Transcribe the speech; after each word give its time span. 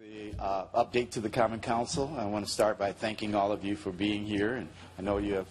The 0.00 0.32
uh, 0.42 0.64
update 0.74 1.10
to 1.10 1.20
the 1.20 1.28
Common 1.28 1.60
Council. 1.60 2.10
I 2.16 2.24
want 2.24 2.46
to 2.46 2.50
start 2.50 2.78
by 2.78 2.90
thanking 2.90 3.34
all 3.34 3.52
of 3.52 3.62
you 3.62 3.76
for 3.76 3.92
being 3.92 4.24
here, 4.24 4.54
and 4.54 4.66
I 4.98 5.02
know 5.02 5.18
you 5.18 5.34
have 5.34 5.46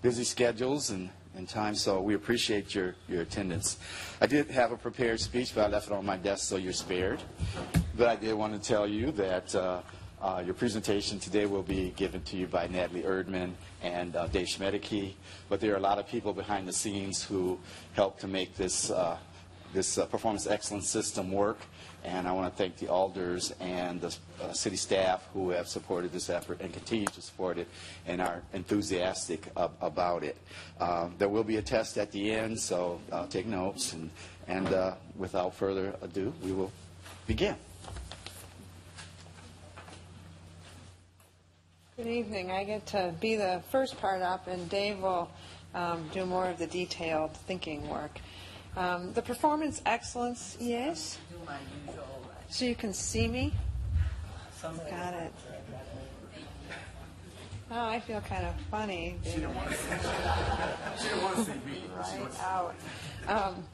busy 0.00 0.24
schedules 0.24 0.90
and, 0.90 1.08
and 1.36 1.48
time, 1.48 1.76
so 1.76 2.00
we 2.00 2.14
appreciate 2.14 2.74
your, 2.74 2.96
your 3.08 3.22
attendance. 3.22 3.78
I 4.20 4.26
did 4.26 4.50
have 4.50 4.72
a 4.72 4.76
prepared 4.76 5.20
speech, 5.20 5.54
but 5.54 5.66
I 5.66 5.68
left 5.68 5.86
it 5.86 5.92
on 5.92 6.04
my 6.04 6.16
desk, 6.16 6.48
so 6.48 6.56
you're 6.56 6.72
spared. 6.72 7.22
But 7.96 8.08
I 8.08 8.16
did 8.16 8.34
want 8.34 8.60
to 8.60 8.68
tell 8.68 8.88
you 8.88 9.12
that 9.12 9.54
uh, 9.54 9.82
uh, 10.20 10.42
your 10.44 10.54
presentation 10.54 11.20
today 11.20 11.46
will 11.46 11.62
be 11.62 11.90
given 11.94 12.22
to 12.22 12.36
you 12.36 12.48
by 12.48 12.66
Natalie 12.66 13.02
Erdman 13.02 13.52
and 13.82 14.16
uh, 14.16 14.26
Dave 14.26 14.48
Schmiedicke, 14.48 15.14
but 15.48 15.60
there 15.60 15.74
are 15.74 15.78
a 15.78 15.80
lot 15.80 16.00
of 16.00 16.08
people 16.08 16.32
behind 16.32 16.66
the 16.66 16.72
scenes 16.72 17.22
who 17.22 17.56
help 17.92 18.18
to 18.18 18.26
make 18.26 18.56
this 18.56 18.90
uh, 18.90 19.16
this 19.72 19.96
uh, 19.96 20.06
performance 20.06 20.46
excellence 20.46 20.88
system 20.88 21.32
work. 21.32 21.58
And 22.04 22.26
I 22.26 22.32
want 22.32 22.52
to 22.52 22.56
thank 22.56 22.76
the 22.78 22.88
alders 22.88 23.52
and 23.60 24.00
the 24.00 24.14
uh, 24.42 24.52
city 24.52 24.76
staff 24.76 25.28
who 25.32 25.50
have 25.50 25.68
supported 25.68 26.12
this 26.12 26.28
effort 26.30 26.60
and 26.60 26.72
continue 26.72 27.06
to 27.06 27.22
support 27.22 27.58
it 27.58 27.68
and 28.06 28.20
are 28.20 28.42
enthusiastic 28.52 29.46
ab- 29.56 29.72
about 29.80 30.24
it. 30.24 30.36
Uh, 30.80 31.08
there 31.18 31.28
will 31.28 31.44
be 31.44 31.58
a 31.58 31.62
test 31.62 31.98
at 31.98 32.10
the 32.10 32.32
end, 32.32 32.58
so 32.58 33.00
uh, 33.12 33.26
take 33.26 33.46
notes. 33.46 33.92
And, 33.92 34.10
and 34.48 34.66
uh, 34.66 34.94
without 35.16 35.54
further 35.54 35.94
ado, 36.02 36.32
we 36.42 36.52
will 36.52 36.72
begin. 37.26 37.54
Good 41.96 42.06
evening. 42.06 42.50
I 42.50 42.64
get 42.64 42.86
to 42.86 43.14
be 43.20 43.36
the 43.36 43.62
first 43.70 43.96
part 43.98 44.22
up, 44.22 44.48
and 44.48 44.68
Dave 44.68 44.98
will 44.98 45.30
um, 45.74 46.08
do 46.12 46.26
more 46.26 46.48
of 46.48 46.58
the 46.58 46.66
detailed 46.66 47.36
thinking 47.46 47.88
work. 47.88 48.18
Um, 48.76 49.12
the 49.12 49.22
performance 49.22 49.82
excellence, 49.84 50.56
yes? 50.58 51.18
do 51.30 51.36
my 51.46 51.56
usual. 51.86 52.06
So 52.48 52.64
you 52.64 52.74
can 52.74 52.92
see 52.94 53.28
me? 53.28 53.52
Somebody 54.58 54.90
Got 54.90 55.14
it. 55.14 55.32
Oh, 57.70 57.86
I 57.86 58.00
feel 58.00 58.20
kind 58.20 58.44
of 58.46 58.54
funny. 58.70 59.16
being 59.24 59.48
right 61.96 62.40
out. 62.40 62.74
Um, 63.28 63.64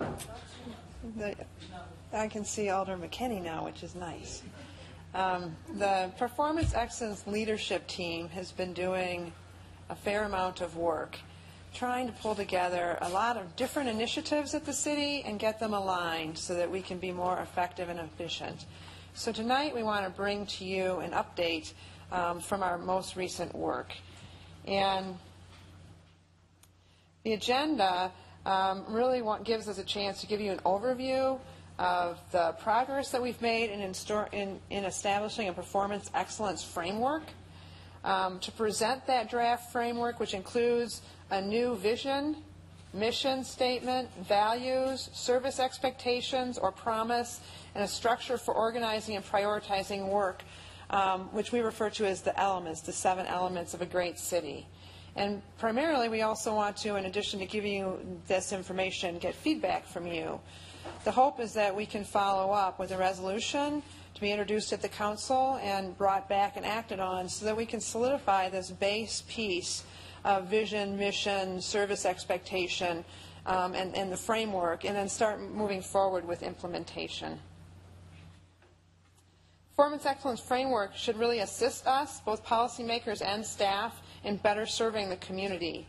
the, 1.17 1.35
I 2.13 2.29
can 2.29 2.45
see 2.45 2.71
Alder 2.71 2.97
McKinney 2.97 3.43
now, 3.43 3.65
which 3.65 3.83
is 3.83 3.95
nice. 3.95 4.43
Um, 5.15 5.57
the 5.75 6.13
Performance 6.17 6.75
Excellence 6.75 7.27
Leadership 7.27 7.87
Team 7.87 8.29
has 8.29 8.53
been 8.53 8.73
doing 8.73 9.33
a 9.91 9.97
fair 9.97 10.25
amount 10.25 10.61
of 10.61 10.77
work 10.77 11.19
trying 11.79 12.09
to 12.09 12.13
pull 12.15 12.35
together 12.35 12.99
a 13.03 13.09
lot 13.09 13.37
of 13.37 13.55
different 13.55 13.89
initiatives 13.89 14.53
at 14.53 14.67
the 14.67 14.73
city 14.73 15.23
and 15.25 15.39
get 15.39 15.61
them 15.61 15.73
aligned 15.73 16.37
so 16.37 16.53
that 16.53 16.69
we 16.69 16.83
can 16.83 16.99
be 16.99 17.13
more 17.13 17.39
effective 17.39 17.89
and 17.89 18.01
efficient. 18.01 18.67
So 19.15 19.31
tonight 19.31 19.77
we 19.77 19.85
want 19.85 20.05
to 20.05 20.11
bring 20.11 20.45
to 20.47 20.65
you 20.65 20.97
an 20.97 21.13
update 21.13 21.73
um, 22.11 22.41
from 22.41 22.65
our 22.65 22.79
most 22.79 23.15
recent 23.15 23.55
work. 23.55 23.93
And 24.67 25.15
the 27.23 27.35
agenda 27.35 28.11
um, 28.45 28.85
really 28.89 29.23
want, 29.23 29.45
gives 29.45 29.69
us 29.69 29.79
a 29.79 29.85
chance 29.85 30.21
to 30.23 30.27
give 30.27 30.41
you 30.41 30.51
an 30.51 30.59
overview 30.67 31.39
of 31.79 32.19
the 32.33 32.57
progress 32.59 33.13
that 33.13 33.23
we've 33.23 33.41
made 33.41 33.71
in, 33.71 33.95
in, 34.33 34.61
in 34.71 34.85
establishing 34.85 35.49
a 35.49 35.53
performance 35.53 36.11
excellence 36.13 36.65
framework, 36.65 37.23
um, 38.03 38.41
to 38.41 38.51
present 38.53 39.07
that 39.07 39.31
draft 39.31 39.71
framework, 39.71 40.19
which 40.19 40.35
includes 40.35 41.03
a 41.31 41.41
new 41.41 41.77
vision, 41.77 42.37
mission 42.93 43.45
statement, 43.45 44.09
values, 44.25 45.11
service 45.13 45.61
expectations 45.61 46.59
or 46.59 46.73
promise, 46.73 47.41
and 47.75 47.85
a 47.85 47.89
structure 47.89 48.39
for 48.39 48.55
organizing 48.55 49.17
and 49.17 49.25
prioritizing 49.25 50.09
work, 50.09 50.43
um, 50.91 51.23
which 51.33 51.53
we 51.53 51.61
refer 51.61 51.91
to 51.91 52.07
as 52.07 52.23
the 52.23 52.39
elements, 52.41 52.81
the 52.81 52.93
seven 52.93 53.27
elements 53.27 53.75
of 53.75 53.83
a 53.83 53.87
great 53.87 54.19
city. 54.19 54.67
And 55.17 55.43
primarily, 55.59 56.09
we 56.09 56.23
also 56.23 56.55
want 56.55 56.77
to, 56.79 56.97
in 56.97 57.07
addition 57.07 57.41
to 57.41 57.47
giving 57.47 57.73
you 57.73 58.21
this 58.27 58.53
information, 58.53 59.19
get 59.19 59.35
feedback 59.35 59.87
from 59.87 60.07
you. 60.07 60.41
The 61.05 61.11
hope 61.11 61.41
is 61.41 61.53
that 61.55 61.75
we 61.75 61.87
can 61.87 62.05
follow 62.05 62.53
up 62.53 62.79
with 62.79 62.93
a 62.93 62.97
resolution 62.97 63.83
to 64.15 64.21
be 64.21 64.31
introduced 64.31 64.73
at 64.73 64.81
the 64.81 64.89
council 64.89 65.59
and 65.63 65.97
brought 65.99 66.29
back 66.29 66.57
and 66.57 66.65
acted 66.65 67.01
on 67.01 67.29
so 67.29 67.45
that 67.45 67.57
we 67.57 67.67
can 67.67 67.81
solidify 67.81 68.49
this 68.49 68.71
base 68.71 69.23
piece 69.29 69.85
of 70.29 70.47
vision, 70.47 70.99
mission, 70.99 71.59
service 71.59 72.05
expectation, 72.05 73.03
um, 73.47 73.75
and, 73.75 73.97
and 73.97 74.13
the 74.13 74.17
framework, 74.17 74.85
and 74.85 74.95
then 74.95 75.09
start 75.09 75.41
moving 75.41 75.81
forward 75.81 76.29
with 76.29 76.43
implementation. 76.43 77.41
Performance 79.71 80.05
excellence 80.05 80.41
framework 80.41 80.95
should 80.95 81.17
really 81.17 81.39
assist 81.39 81.87
us, 81.87 82.21
both 82.21 82.45
policymakers 82.45 83.23
and 83.25 83.45
staff, 83.45 84.03
in 84.23 84.37
better 84.37 84.67
serving 84.67 85.09
the 85.09 85.17
community. 85.17 85.87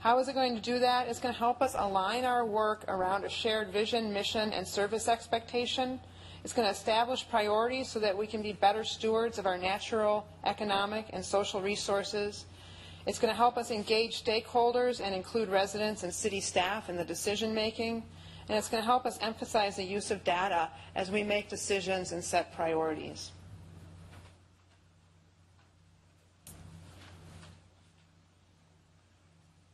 How 0.00 0.18
is 0.18 0.26
it 0.26 0.34
going 0.34 0.56
to 0.56 0.62
do 0.62 0.80
that? 0.80 1.06
It's 1.06 1.20
going 1.20 1.34
to 1.34 1.38
help 1.38 1.62
us 1.62 1.76
align 1.78 2.24
our 2.24 2.44
work 2.44 2.84
around 2.88 3.24
a 3.24 3.28
shared 3.28 3.68
vision, 3.68 4.12
mission, 4.12 4.52
and 4.52 4.66
service 4.66 5.06
expectation. 5.06 6.00
It's 6.42 6.52
going 6.52 6.66
to 6.66 6.72
establish 6.72 7.28
priorities 7.28 7.88
so 7.88 8.00
that 8.00 8.16
we 8.16 8.26
can 8.26 8.42
be 8.42 8.54
better 8.54 8.82
stewards 8.82 9.38
of 9.38 9.46
our 9.46 9.58
natural, 9.58 10.26
economic, 10.44 11.06
and 11.12 11.24
social 11.24 11.60
resources. 11.60 12.46
It's 13.08 13.18
going 13.18 13.32
to 13.32 13.36
help 13.36 13.56
us 13.56 13.70
engage 13.70 14.22
stakeholders 14.22 15.00
and 15.02 15.14
include 15.14 15.48
residents 15.48 16.02
and 16.02 16.12
city 16.12 16.42
staff 16.42 16.90
in 16.90 16.96
the 16.96 17.04
decision 17.06 17.54
making. 17.54 18.02
And 18.46 18.58
it's 18.58 18.68
going 18.68 18.82
to 18.82 18.86
help 18.86 19.06
us 19.06 19.18
emphasize 19.22 19.76
the 19.76 19.82
use 19.82 20.10
of 20.10 20.22
data 20.24 20.68
as 20.94 21.10
we 21.10 21.22
make 21.22 21.48
decisions 21.48 22.12
and 22.12 22.22
set 22.22 22.54
priorities. 22.54 23.30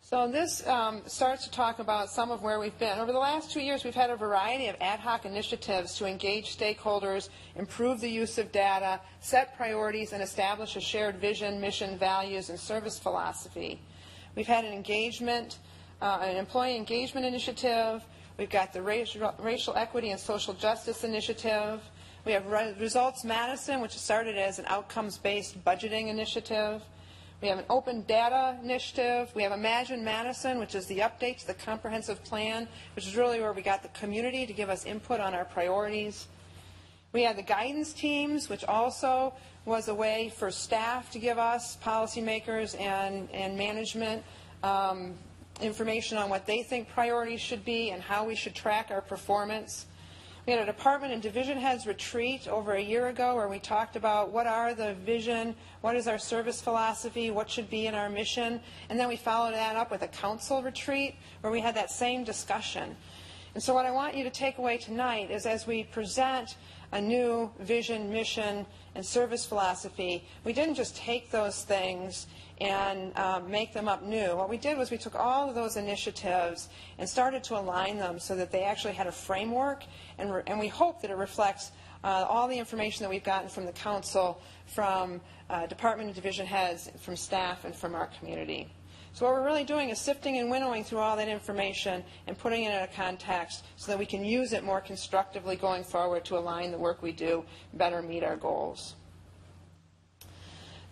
So 0.06 0.28
this 0.28 0.66
um, 0.66 1.00
starts 1.06 1.44
to 1.44 1.50
talk 1.50 1.78
about 1.78 2.10
some 2.10 2.30
of 2.30 2.42
where 2.42 2.60
we've 2.60 2.78
been. 2.78 2.98
Over 2.98 3.10
the 3.10 3.18
last 3.18 3.50
two 3.50 3.62
years, 3.62 3.84
we've 3.84 3.94
had 3.94 4.10
a 4.10 4.16
variety 4.16 4.66
of 4.66 4.76
ad 4.78 5.00
hoc 5.00 5.24
initiatives 5.24 5.96
to 5.96 6.04
engage 6.04 6.58
stakeholders, 6.58 7.30
improve 7.56 8.02
the 8.02 8.10
use 8.10 8.36
of 8.36 8.52
data, 8.52 9.00
set 9.20 9.56
priorities, 9.56 10.12
and 10.12 10.22
establish 10.22 10.76
a 10.76 10.80
shared 10.80 11.16
vision, 11.16 11.58
mission, 11.58 11.96
values, 11.96 12.50
and 12.50 12.60
service 12.60 12.98
philosophy. 12.98 13.80
We've 14.36 14.46
had 14.46 14.66
an 14.66 14.74
engagement, 14.74 15.56
uh, 16.02 16.18
an 16.20 16.36
employee 16.36 16.76
engagement 16.76 17.24
initiative. 17.24 18.04
We've 18.36 18.50
got 18.50 18.74
the 18.74 18.82
racial, 18.82 19.34
racial 19.38 19.74
equity 19.74 20.10
and 20.10 20.20
social 20.20 20.52
justice 20.52 21.02
initiative. 21.04 21.80
We 22.26 22.32
have 22.32 22.44
Re- 22.44 22.74
Results 22.78 23.24
Madison, 23.24 23.80
which 23.80 23.96
started 23.96 24.36
as 24.36 24.58
an 24.58 24.66
outcomes-based 24.68 25.64
budgeting 25.64 26.08
initiative. 26.08 26.82
We 27.44 27.50
have 27.50 27.58
an 27.58 27.66
open 27.68 28.04
data 28.08 28.56
initiative. 28.62 29.30
We 29.34 29.42
have 29.42 29.52
Imagine 29.52 30.02
Madison, 30.02 30.58
which 30.58 30.74
is 30.74 30.86
the 30.86 31.00
update 31.00 31.40
to 31.40 31.46
the 31.46 31.52
comprehensive 31.52 32.24
plan, 32.24 32.66
which 32.96 33.06
is 33.06 33.18
really 33.18 33.38
where 33.38 33.52
we 33.52 33.60
got 33.60 33.82
the 33.82 33.88
community 33.88 34.46
to 34.46 34.54
give 34.54 34.70
us 34.70 34.86
input 34.86 35.20
on 35.20 35.34
our 35.34 35.44
priorities. 35.44 36.26
We 37.12 37.22
had 37.22 37.36
the 37.36 37.42
guidance 37.42 37.92
teams, 37.92 38.48
which 38.48 38.64
also 38.64 39.34
was 39.66 39.88
a 39.88 39.94
way 39.94 40.32
for 40.34 40.50
staff 40.50 41.10
to 41.10 41.18
give 41.18 41.36
us, 41.36 41.76
policymakers 41.84 42.80
and, 42.80 43.28
and 43.30 43.58
management, 43.58 44.22
um, 44.62 45.12
information 45.60 46.16
on 46.16 46.30
what 46.30 46.46
they 46.46 46.62
think 46.62 46.88
priorities 46.88 47.42
should 47.42 47.62
be 47.62 47.90
and 47.90 48.00
how 48.00 48.24
we 48.24 48.36
should 48.36 48.54
track 48.54 48.88
our 48.90 49.02
performance. 49.02 49.84
We 50.46 50.52
had 50.52 50.60
a 50.60 50.66
department 50.66 51.14
and 51.14 51.22
division 51.22 51.56
heads 51.56 51.86
retreat 51.86 52.48
over 52.48 52.74
a 52.74 52.82
year 52.82 53.08
ago 53.08 53.34
where 53.34 53.48
we 53.48 53.58
talked 53.58 53.96
about 53.96 54.30
what 54.30 54.46
are 54.46 54.74
the 54.74 54.92
vision, 54.92 55.54
what 55.80 55.96
is 55.96 56.06
our 56.06 56.18
service 56.18 56.60
philosophy, 56.60 57.30
what 57.30 57.48
should 57.48 57.70
be 57.70 57.86
in 57.86 57.94
our 57.94 58.10
mission, 58.10 58.60
and 58.90 59.00
then 59.00 59.08
we 59.08 59.16
followed 59.16 59.54
that 59.54 59.74
up 59.74 59.90
with 59.90 60.02
a 60.02 60.08
council 60.08 60.62
retreat 60.62 61.14
where 61.40 61.50
we 61.50 61.60
had 61.60 61.74
that 61.76 61.90
same 61.90 62.24
discussion. 62.24 62.94
And 63.54 63.62
so 63.62 63.72
what 63.72 63.86
I 63.86 63.90
want 63.90 64.16
you 64.16 64.24
to 64.24 64.30
take 64.30 64.58
away 64.58 64.76
tonight 64.76 65.30
is 65.30 65.46
as 65.46 65.66
we 65.66 65.84
present 65.84 66.56
a 66.92 67.00
new 67.00 67.50
vision, 67.60 68.12
mission, 68.12 68.66
and 68.94 69.06
service 69.06 69.46
philosophy, 69.46 70.28
we 70.44 70.52
didn't 70.52 70.74
just 70.74 70.94
take 70.94 71.30
those 71.30 71.64
things 71.64 72.26
and 72.60 73.16
um, 73.18 73.50
make 73.50 73.72
them 73.72 73.88
up 73.88 74.02
new. 74.02 74.36
What 74.36 74.48
we 74.48 74.56
did 74.56 74.78
was 74.78 74.90
we 74.90 74.98
took 74.98 75.14
all 75.14 75.48
of 75.48 75.54
those 75.54 75.76
initiatives 75.76 76.68
and 76.98 77.08
started 77.08 77.42
to 77.44 77.58
align 77.58 77.98
them 77.98 78.18
so 78.18 78.36
that 78.36 78.52
they 78.52 78.62
actually 78.62 78.94
had 78.94 79.06
a 79.06 79.12
framework, 79.12 79.84
and, 80.18 80.32
re- 80.32 80.42
and 80.46 80.58
we 80.60 80.68
hope 80.68 81.02
that 81.02 81.10
it 81.10 81.16
reflects 81.16 81.72
uh, 82.04 82.26
all 82.28 82.46
the 82.46 82.58
information 82.58 83.02
that 83.02 83.10
we've 83.10 83.24
gotten 83.24 83.48
from 83.48 83.66
the 83.66 83.72
council, 83.72 84.40
from 84.66 85.20
uh, 85.50 85.66
department 85.66 86.08
and 86.08 86.14
division 86.14 86.46
heads, 86.46 86.90
from 87.00 87.16
staff, 87.16 87.64
and 87.64 87.74
from 87.74 87.94
our 87.94 88.08
community. 88.18 88.70
So 89.14 89.26
what 89.26 89.34
we're 89.34 89.44
really 89.44 89.64
doing 89.64 89.90
is 89.90 90.00
sifting 90.00 90.38
and 90.38 90.50
winnowing 90.50 90.82
through 90.82 90.98
all 90.98 91.16
that 91.16 91.28
information 91.28 92.02
and 92.26 92.36
putting 92.36 92.64
it 92.64 92.74
in 92.74 92.82
a 92.82 92.88
context 92.88 93.64
so 93.76 93.92
that 93.92 93.98
we 93.98 94.06
can 94.06 94.24
use 94.24 94.52
it 94.52 94.64
more 94.64 94.80
constructively 94.80 95.54
going 95.54 95.84
forward 95.84 96.24
to 96.24 96.36
align 96.36 96.72
the 96.72 96.78
work 96.78 97.00
we 97.00 97.12
do, 97.12 97.44
better 97.74 98.02
meet 98.02 98.24
our 98.24 98.36
goals. 98.36 98.96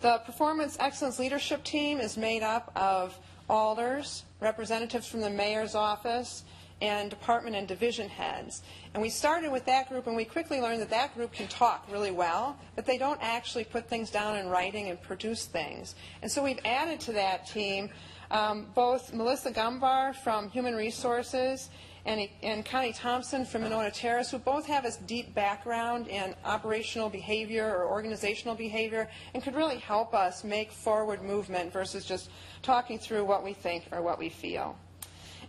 The 0.02 0.18
Performance 0.18 0.76
Excellence 0.80 1.20
Leadership 1.20 1.62
Team 1.62 2.00
is 2.00 2.16
made 2.16 2.42
up 2.42 2.72
of 2.74 3.16
alders, 3.48 4.24
representatives 4.40 5.06
from 5.06 5.20
the 5.20 5.30
mayor's 5.30 5.76
office, 5.76 6.42
and 6.80 7.08
department 7.08 7.54
and 7.54 7.68
division 7.68 8.08
heads. 8.08 8.62
And 8.94 9.00
we 9.00 9.08
started 9.08 9.52
with 9.52 9.64
that 9.66 9.88
group, 9.88 10.08
and 10.08 10.16
we 10.16 10.24
quickly 10.24 10.60
learned 10.60 10.80
that 10.80 10.90
that 10.90 11.14
group 11.14 11.32
can 11.32 11.46
talk 11.46 11.86
really 11.88 12.10
well, 12.10 12.58
but 12.74 12.84
they 12.84 12.98
don't 12.98 13.20
actually 13.22 13.62
put 13.62 13.88
things 13.88 14.10
down 14.10 14.36
in 14.38 14.48
writing 14.48 14.90
and 14.90 15.00
produce 15.00 15.46
things. 15.46 15.94
And 16.20 16.28
so 16.28 16.42
we've 16.42 16.58
added 16.64 16.98
to 17.02 17.12
that 17.12 17.46
team 17.46 17.88
um, 18.32 18.66
both 18.74 19.14
Melissa 19.14 19.52
Gombar 19.52 20.16
from 20.16 20.50
Human 20.50 20.74
Resources 20.74 21.70
and, 22.04 22.28
and 22.42 22.64
Connie 22.64 22.92
Thompson 22.92 23.44
from 23.44 23.62
Monona 23.62 23.90
Terrace, 23.90 24.30
who 24.30 24.38
both 24.38 24.66
have 24.66 24.84
a 24.84 24.92
deep 25.06 25.34
background 25.34 26.08
in 26.08 26.34
operational 26.44 27.08
behavior 27.08 27.66
or 27.66 27.86
organizational 27.88 28.56
behavior 28.56 29.08
and 29.34 29.42
could 29.42 29.54
really 29.54 29.78
help 29.78 30.12
us 30.14 30.42
make 30.42 30.72
forward 30.72 31.22
movement 31.22 31.72
versus 31.72 32.04
just 32.04 32.30
talking 32.62 32.98
through 32.98 33.24
what 33.24 33.44
we 33.44 33.52
think 33.52 33.84
or 33.92 34.02
what 34.02 34.18
we 34.18 34.28
feel. 34.28 34.76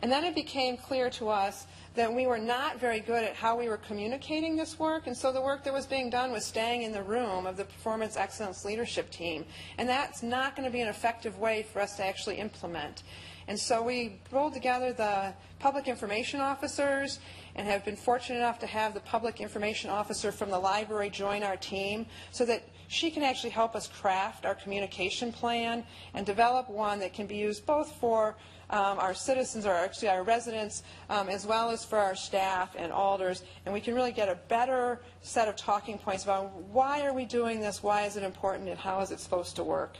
And 0.03 0.11
then 0.11 0.25
it 0.25 0.35
became 0.35 0.77
clear 0.77 1.09
to 1.11 1.29
us 1.29 1.65
that 1.95 2.13
we 2.13 2.25
were 2.25 2.37
not 2.37 2.79
very 2.79 2.99
good 2.99 3.23
at 3.23 3.35
how 3.35 3.57
we 3.57 3.69
were 3.69 3.77
communicating 3.77 4.55
this 4.55 4.79
work, 4.79 5.07
and 5.07 5.15
so 5.15 5.31
the 5.31 5.41
work 5.41 5.63
that 5.63 5.73
was 5.73 5.85
being 5.85 6.09
done 6.09 6.31
was 6.31 6.43
staying 6.43 6.81
in 6.81 6.91
the 6.91 7.03
room 7.03 7.45
of 7.45 7.55
the 7.55 7.65
Performance 7.65 8.17
Excellence 8.17 8.65
Leadership 8.65 9.09
Team. 9.11 9.45
And 9.77 9.87
that's 9.87 10.23
not 10.23 10.55
going 10.55 10.67
to 10.67 10.73
be 10.73 10.81
an 10.81 10.87
effective 10.87 11.37
way 11.39 11.63
for 11.71 11.81
us 11.81 11.97
to 11.97 12.05
actually 12.05 12.37
implement. 12.37 13.03
And 13.47 13.59
so 13.59 13.83
we 13.83 14.19
pulled 14.29 14.53
together 14.53 14.93
the 14.93 15.33
public 15.59 15.87
information 15.87 16.39
officers 16.39 17.19
and 17.55 17.67
have 17.67 17.85
been 17.85 17.95
fortunate 17.95 18.39
enough 18.39 18.59
to 18.59 18.67
have 18.67 18.93
the 18.93 18.99
public 19.01 19.41
information 19.41 19.89
officer 19.89 20.31
from 20.31 20.49
the 20.49 20.59
library 20.59 21.09
join 21.09 21.43
our 21.43 21.57
team 21.57 22.05
so 22.31 22.45
that 22.45 22.63
she 22.87 23.09
can 23.09 23.23
actually 23.23 23.49
help 23.49 23.75
us 23.75 23.87
craft 23.87 24.45
our 24.45 24.55
communication 24.55 25.31
plan 25.31 25.83
and 26.13 26.25
develop 26.25 26.69
one 26.69 26.99
that 26.99 27.13
can 27.13 27.27
be 27.27 27.35
used 27.35 27.65
both 27.65 27.91
for 27.93 28.35
um, 28.69 28.97
our 28.97 29.13
citizens, 29.13 29.65
or 29.65 29.71
actually 29.71 30.07
our 30.07 30.23
residents, 30.23 30.83
um, 31.09 31.29
as 31.29 31.45
well 31.45 31.69
as 31.69 31.85
for 31.85 31.99
our 31.99 32.15
staff 32.15 32.75
and 32.75 32.91
alders, 32.91 33.43
and 33.65 33.73
we 33.73 33.79
can 33.79 33.93
really 33.93 34.11
get 34.11 34.29
a 34.29 34.35
better 34.47 34.99
set 35.21 35.47
of 35.47 35.55
talking 35.55 35.97
points 35.97 36.23
about 36.23 36.51
why 36.71 37.05
are 37.05 37.13
we 37.13 37.25
doing 37.25 37.59
this, 37.59 37.83
why 37.83 38.03
is 38.03 38.17
it 38.17 38.23
important, 38.23 38.67
and 38.67 38.79
how 38.79 38.99
is 39.01 39.11
it 39.11 39.19
supposed 39.19 39.55
to 39.55 39.63
work. 39.63 39.97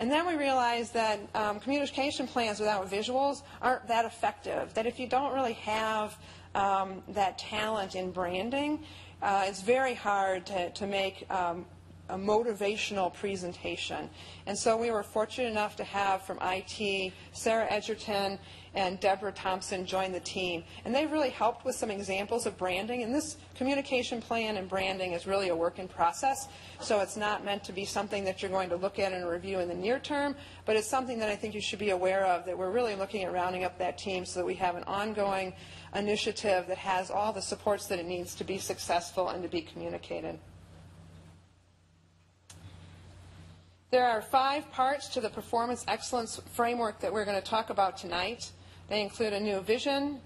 And 0.00 0.10
then 0.10 0.26
we 0.26 0.34
realized 0.34 0.94
that 0.94 1.20
um, 1.34 1.60
communication 1.60 2.26
plans 2.26 2.58
without 2.58 2.90
visuals 2.90 3.42
aren't 3.60 3.86
that 3.88 4.04
effective, 4.04 4.74
that 4.74 4.86
if 4.86 4.98
you 4.98 5.06
don't 5.06 5.32
really 5.32 5.52
have 5.54 6.16
um, 6.54 7.02
that 7.08 7.38
talent 7.38 7.94
in 7.94 8.10
branding, 8.10 8.80
uh, 9.22 9.44
it's 9.46 9.62
very 9.62 9.94
hard 9.94 10.44
to, 10.46 10.70
to 10.70 10.86
make 10.86 11.24
um, 11.30 11.64
a 12.08 12.16
motivational 12.16 13.12
presentation. 13.12 14.10
And 14.46 14.58
so 14.58 14.76
we 14.76 14.90
were 14.90 15.02
fortunate 15.02 15.48
enough 15.48 15.76
to 15.76 15.84
have 15.84 16.22
from 16.22 16.38
IT 16.42 17.12
Sarah 17.32 17.66
Edgerton 17.70 18.38
and 18.74 18.98
Deborah 19.00 19.32
Thompson 19.32 19.84
joined 19.84 20.14
the 20.14 20.20
team. 20.20 20.64
And 20.84 20.94
they 20.94 21.06
really 21.06 21.30
helped 21.30 21.64
with 21.64 21.74
some 21.74 21.90
examples 21.90 22.46
of 22.46 22.56
branding. 22.56 23.02
And 23.02 23.14
this 23.14 23.36
communication 23.54 24.20
plan 24.20 24.56
and 24.56 24.68
branding 24.68 25.12
is 25.12 25.26
really 25.26 25.48
a 25.48 25.56
work 25.56 25.78
in 25.78 25.88
process. 25.88 26.48
So 26.80 27.00
it's 27.00 27.16
not 27.16 27.44
meant 27.44 27.64
to 27.64 27.72
be 27.72 27.84
something 27.84 28.24
that 28.24 28.40
you're 28.40 28.50
going 28.50 28.70
to 28.70 28.76
look 28.76 28.98
at 28.98 29.12
and 29.12 29.28
review 29.28 29.60
in 29.60 29.68
the 29.68 29.74
near 29.74 29.98
term, 29.98 30.34
but 30.64 30.76
it's 30.76 30.88
something 30.88 31.18
that 31.18 31.28
I 31.28 31.36
think 31.36 31.54
you 31.54 31.60
should 31.60 31.78
be 31.78 31.90
aware 31.90 32.24
of 32.24 32.46
that 32.46 32.56
we're 32.56 32.70
really 32.70 32.94
looking 32.94 33.24
at 33.24 33.32
rounding 33.32 33.64
up 33.64 33.78
that 33.78 33.98
team 33.98 34.24
so 34.24 34.40
that 34.40 34.46
we 34.46 34.54
have 34.54 34.76
an 34.76 34.84
ongoing 34.84 35.52
initiative 35.94 36.66
that 36.68 36.78
has 36.78 37.10
all 37.10 37.32
the 37.32 37.42
supports 37.42 37.86
that 37.86 37.98
it 37.98 38.06
needs 38.06 38.34
to 38.36 38.44
be 38.44 38.58
successful 38.58 39.28
and 39.28 39.42
to 39.42 39.48
be 39.48 39.60
communicated. 39.60 40.38
There 43.92 44.08
are 44.08 44.22
five 44.22 44.70
parts 44.72 45.08
to 45.08 45.20
the 45.20 45.28
performance 45.28 45.84
excellence 45.86 46.40
framework 46.52 47.00
that 47.00 47.12
we're 47.12 47.26
going 47.26 47.40
to 47.40 47.46
talk 47.46 47.68
about 47.68 47.98
tonight. 47.98 48.50
They 48.88 49.00
include 49.00 49.32
a 49.32 49.40
new 49.40 49.60
vision 49.60 50.20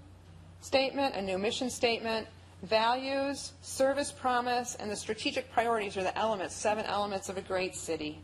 statement, 0.61 1.15
a 1.15 1.21
new 1.21 1.37
mission 1.37 1.69
statement, 1.69 2.27
values, 2.63 3.53
service 3.61 4.11
promise, 4.11 4.75
and 4.75 4.89
the 4.89 4.95
strategic 4.95 5.51
priorities 5.51 5.97
are 5.97 6.03
the 6.03 6.17
elements, 6.17 6.55
seven 6.55 6.85
elements 6.85 7.29
of 7.29 7.37
a 7.37 7.41
great 7.41 7.75
city. 7.75 8.19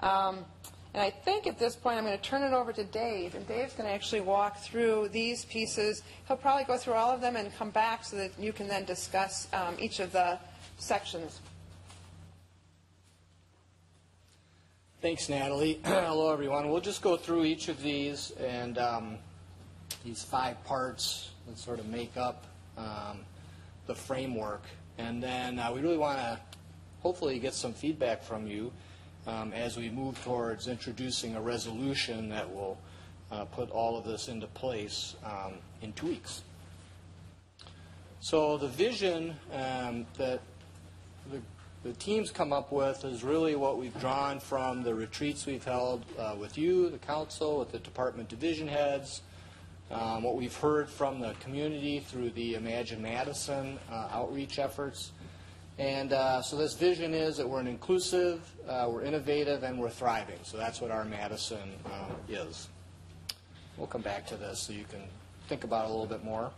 Um, 0.00 0.44
and 0.94 1.02
I 1.02 1.10
think 1.10 1.46
at 1.46 1.58
this 1.58 1.76
point 1.76 1.98
I'm 1.98 2.04
going 2.04 2.16
to 2.16 2.22
turn 2.22 2.42
it 2.42 2.52
over 2.52 2.72
to 2.72 2.84
Dave, 2.84 3.34
and 3.34 3.46
Dave's 3.46 3.74
going 3.74 3.88
to 3.88 3.94
actually 3.94 4.20
walk 4.20 4.58
through 4.58 5.08
these 5.08 5.44
pieces. 5.44 6.02
He'll 6.26 6.36
probably 6.36 6.64
go 6.64 6.76
through 6.76 6.94
all 6.94 7.10
of 7.10 7.20
them 7.20 7.36
and 7.36 7.54
come 7.56 7.70
back 7.70 8.04
so 8.04 8.16
that 8.16 8.30
you 8.38 8.52
can 8.52 8.68
then 8.68 8.84
discuss 8.84 9.48
um, 9.52 9.76
each 9.78 10.00
of 10.00 10.12
the 10.12 10.38
sections. 10.78 11.40
Thanks, 15.02 15.28
Natalie. 15.28 15.80
Hello, 15.84 16.32
everyone. 16.32 16.70
We'll 16.70 16.80
just 16.80 17.02
go 17.02 17.16
through 17.16 17.44
each 17.44 17.68
of 17.68 17.82
these 17.82 18.32
and 18.40 18.78
um, 18.78 19.18
these 20.04 20.22
five 20.22 20.62
parts 20.64 21.30
that 21.46 21.58
sort 21.58 21.78
of 21.78 21.86
make 21.86 22.16
up 22.16 22.44
um, 22.76 23.18
the 23.86 23.94
framework. 23.94 24.62
And 24.98 25.22
then 25.22 25.58
uh, 25.58 25.72
we 25.72 25.80
really 25.80 25.96
want 25.96 26.18
to 26.18 26.38
hopefully 27.00 27.38
get 27.38 27.54
some 27.54 27.72
feedback 27.72 28.22
from 28.22 28.46
you 28.46 28.72
um, 29.26 29.52
as 29.52 29.76
we 29.76 29.90
move 29.90 30.22
towards 30.24 30.68
introducing 30.68 31.36
a 31.36 31.40
resolution 31.40 32.28
that 32.30 32.52
will 32.52 32.78
uh, 33.30 33.44
put 33.44 33.70
all 33.70 33.96
of 33.96 34.04
this 34.04 34.28
into 34.28 34.46
place 34.48 35.16
um, 35.24 35.54
in 35.82 35.92
two 35.92 36.06
weeks. 36.06 36.42
So 38.20 38.58
the 38.58 38.68
vision 38.68 39.36
um, 39.52 40.06
that 40.16 40.40
the 41.30 41.40
the 41.84 41.92
teams 41.92 42.30
come 42.30 42.52
up 42.52 42.72
with 42.72 43.04
is 43.04 43.22
really 43.22 43.54
what 43.54 43.78
we've 43.78 43.98
drawn 44.00 44.40
from 44.40 44.82
the 44.82 44.92
retreats 44.94 45.46
we've 45.46 45.64
held 45.64 46.04
uh, 46.18 46.34
with 46.38 46.58
you, 46.58 46.90
the 46.90 46.98
council, 46.98 47.60
with 47.60 47.70
the 47.70 47.78
department 47.78 48.28
division 48.28 48.66
heads, 48.66 49.22
um, 49.90 50.22
what 50.22 50.36
we've 50.36 50.54
heard 50.56 50.88
from 50.88 51.20
the 51.20 51.32
community 51.40 52.00
through 52.00 52.30
the 52.30 52.54
Imagine 52.54 53.02
Madison 53.02 53.78
uh, 53.90 54.08
outreach 54.10 54.58
efforts. 54.58 55.12
And 55.78 56.12
uh, 56.12 56.42
so 56.42 56.56
this 56.56 56.74
vision 56.74 57.14
is 57.14 57.36
that 57.36 57.48
we're 57.48 57.60
an 57.60 57.68
inclusive, 57.68 58.40
uh, 58.68 58.88
we're 58.90 59.04
innovative, 59.04 59.62
and 59.62 59.78
we're 59.78 59.90
thriving. 59.90 60.38
So 60.42 60.56
that's 60.56 60.80
what 60.80 60.90
our 60.90 61.04
Madison 61.04 61.72
um, 61.86 62.16
is. 62.28 62.68
We'll 63.76 63.86
come 63.86 64.02
back 64.02 64.26
to 64.26 64.36
this 64.36 64.60
so 64.60 64.72
you 64.72 64.84
can 64.84 65.02
think 65.48 65.64
about 65.64 65.84
it 65.84 65.88
a 65.88 65.90
little 65.90 66.06
bit 66.06 66.24
more. 66.24 66.50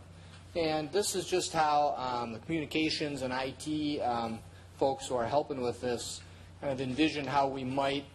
And 0.55 0.91
this 0.91 1.15
is 1.15 1.27
just 1.27 1.53
how 1.53 1.95
um, 1.97 2.33
the 2.33 2.39
communications 2.39 3.21
and 3.21 3.31
IT 3.33 4.01
um, 4.01 4.39
folks 4.77 5.07
who 5.07 5.15
are 5.15 5.27
helping 5.27 5.61
with 5.61 5.79
this 5.79 6.21
kind 6.59 6.73
of 6.73 6.81
envision 6.81 7.25
how 7.25 7.47
we 7.47 7.63
might 7.63 8.05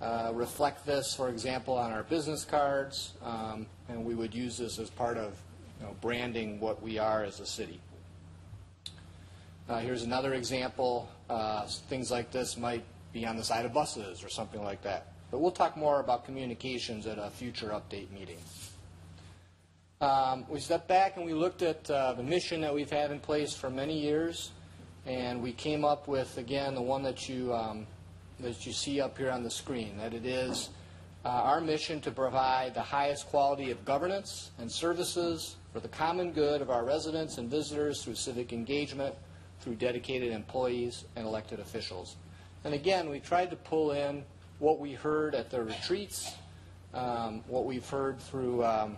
uh, 0.00 0.32
reflect 0.34 0.84
this, 0.84 1.14
for 1.14 1.28
example, 1.28 1.74
on 1.74 1.92
our 1.92 2.02
business 2.02 2.44
cards, 2.44 3.14
um, 3.22 3.66
and 3.90 4.04
we 4.04 4.14
would 4.14 4.34
use 4.34 4.56
this 4.56 4.78
as 4.78 4.88
part 4.90 5.16
of 5.16 5.36
you 5.78 5.86
know, 5.86 5.96
branding 6.00 6.60
what 6.60 6.82
we 6.82 6.98
are 6.98 7.24
as 7.24 7.40
a 7.40 7.46
city. 7.46 7.80
Uh, 9.68 9.78
here's 9.78 10.02
another 10.02 10.34
example. 10.34 11.08
Uh, 11.28 11.66
things 11.88 12.10
like 12.10 12.30
this 12.30 12.56
might 12.56 12.84
be 13.12 13.26
on 13.26 13.36
the 13.36 13.44
side 13.44 13.64
of 13.64 13.72
buses 13.72 14.24
or 14.24 14.28
something 14.28 14.62
like 14.62 14.82
that. 14.82 15.12
But 15.30 15.40
we'll 15.40 15.52
talk 15.52 15.76
more 15.76 16.00
about 16.00 16.24
communications 16.24 17.06
at 17.06 17.18
a 17.18 17.30
future 17.30 17.68
update 17.68 18.10
meeting. 18.10 18.38
Um, 20.00 20.44
we 20.48 20.60
stepped 20.60 20.88
back 20.88 21.16
and 21.16 21.26
we 21.26 21.34
looked 21.34 21.62
at 21.62 21.88
uh, 21.90 22.14
the 22.14 22.22
mission 22.22 22.62
that 22.62 22.74
we've 22.74 22.90
had 22.90 23.10
in 23.10 23.20
place 23.20 23.54
for 23.54 23.70
many 23.70 23.98
years 23.98 24.50
and 25.06 25.42
we 25.42 25.52
came 25.52 25.84
up 25.84 26.08
with 26.08 26.36
again 26.38 26.74
the 26.74 26.82
one 26.82 27.02
that 27.02 27.28
you 27.28 27.54
um, 27.54 27.86
that 28.40 28.66
you 28.66 28.72
see 28.72 29.00
up 29.00 29.18
here 29.18 29.30
on 29.30 29.42
the 29.42 29.50
screen. 29.50 29.96
That 29.98 30.14
it 30.14 30.24
is 30.24 30.70
uh, 31.24 31.28
our 31.28 31.60
mission 31.60 32.00
to 32.00 32.10
provide 32.10 32.74
the 32.74 32.80
highest 32.80 33.28
quality 33.28 33.70
of 33.70 33.84
governance 33.84 34.50
and 34.58 34.70
services 34.70 35.56
for 35.72 35.80
the 35.80 35.88
common 35.88 36.32
good 36.32 36.62
of 36.62 36.70
our 36.70 36.84
residents 36.84 37.38
and 37.38 37.50
visitors 37.50 38.02
through 38.02 38.14
civic 38.14 38.52
engagement, 38.52 39.14
through 39.60 39.74
dedicated 39.74 40.32
employees 40.32 41.04
and 41.16 41.26
elected 41.26 41.60
officials. 41.60 42.16
And 42.64 42.74
again, 42.74 43.10
we 43.10 43.20
tried 43.20 43.50
to 43.50 43.56
pull 43.56 43.92
in 43.92 44.24
what 44.58 44.78
we 44.78 44.92
heard 44.92 45.34
at 45.34 45.50
the 45.50 45.62
retreats, 45.62 46.34
um, 46.94 47.42
what 47.46 47.64
we've 47.64 47.88
heard 47.88 48.20
through 48.20 48.64
um, 48.64 48.96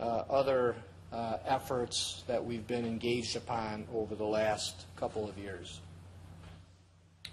uh, 0.00 0.24
other 0.30 0.74
uh, 1.12 1.36
efforts 1.46 2.24
that 2.26 2.42
we've 2.42 2.66
been 2.66 2.86
engaged 2.86 3.36
upon 3.36 3.86
over 3.94 4.14
the 4.14 4.24
last 4.24 4.86
couple 4.96 5.28
of 5.28 5.36
years. 5.38 5.80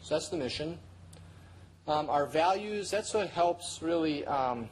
So 0.02 0.16
that's 0.16 0.30
the 0.30 0.38
mission. 0.38 0.78
Um, 1.90 2.08
our 2.08 2.28
values, 2.28 2.92
that's 2.92 3.16
what 3.16 3.32
helps 3.32 3.82
really 3.82 4.24
um, 4.28 4.70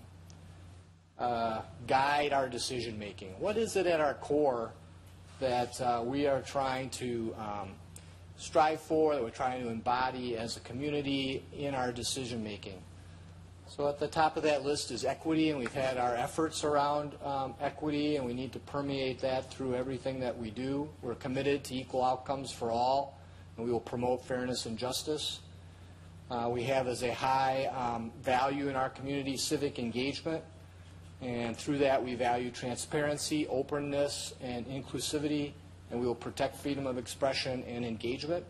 uh, 1.17 1.61
guide 1.87 2.31
our 2.31 2.47
decision 2.47 2.99
making. 2.99 3.29
What 3.39 3.57
is 3.57 3.75
it 3.75 3.87
at 3.87 3.99
our 3.99 4.13
core 4.13 4.71
that 5.39 5.81
uh, 5.81 6.03
we 6.05 6.27
are 6.27 6.43
trying 6.43 6.91
to 6.91 7.33
um, 7.39 7.69
strive 8.37 8.79
for, 8.79 9.15
that 9.15 9.23
we're 9.23 9.31
trying 9.31 9.63
to 9.63 9.69
embody 9.69 10.37
as 10.37 10.57
a 10.57 10.59
community 10.59 11.43
in 11.57 11.73
our 11.73 11.91
decision 11.91 12.43
making? 12.43 12.79
So 13.67 13.89
at 13.89 13.97
the 13.97 14.07
top 14.07 14.37
of 14.37 14.43
that 14.43 14.63
list 14.63 14.91
is 14.91 15.03
equity, 15.03 15.49
and 15.49 15.57
we've 15.57 15.73
had 15.73 15.97
our 15.97 16.13
efforts 16.13 16.63
around 16.63 17.13
um, 17.25 17.55
equity, 17.59 18.17
and 18.17 18.27
we 18.27 18.35
need 18.35 18.53
to 18.53 18.59
permeate 18.59 19.21
that 19.21 19.51
through 19.51 19.73
everything 19.73 20.19
that 20.19 20.37
we 20.37 20.51
do. 20.51 20.87
We're 21.01 21.15
committed 21.15 21.63
to 21.63 21.75
equal 21.75 22.05
outcomes 22.05 22.51
for 22.51 22.69
all, 22.69 23.19
and 23.57 23.65
we 23.65 23.71
will 23.71 23.79
promote 23.79 24.23
fairness 24.23 24.67
and 24.67 24.77
justice. 24.77 25.39
Uh, 26.29 26.49
we 26.51 26.63
have 26.63 26.87
as 26.87 27.03
a 27.03 27.13
high 27.13 27.65
um, 27.67 28.11
value 28.21 28.67
in 28.67 28.75
our 28.75 28.89
community 28.89 29.37
civic 29.37 29.79
engagement. 29.79 30.43
And 31.21 31.55
through 31.55 31.77
that, 31.79 32.03
we 32.03 32.15
value 32.15 32.51
transparency, 32.51 33.47
openness, 33.47 34.33
and 34.41 34.67
inclusivity, 34.67 35.53
and 35.89 35.99
we 35.99 36.05
will 36.05 36.15
protect 36.15 36.57
freedom 36.57 36.85
of 36.85 36.97
expression 36.97 37.63
and 37.63 37.85
engagement. 37.85 38.45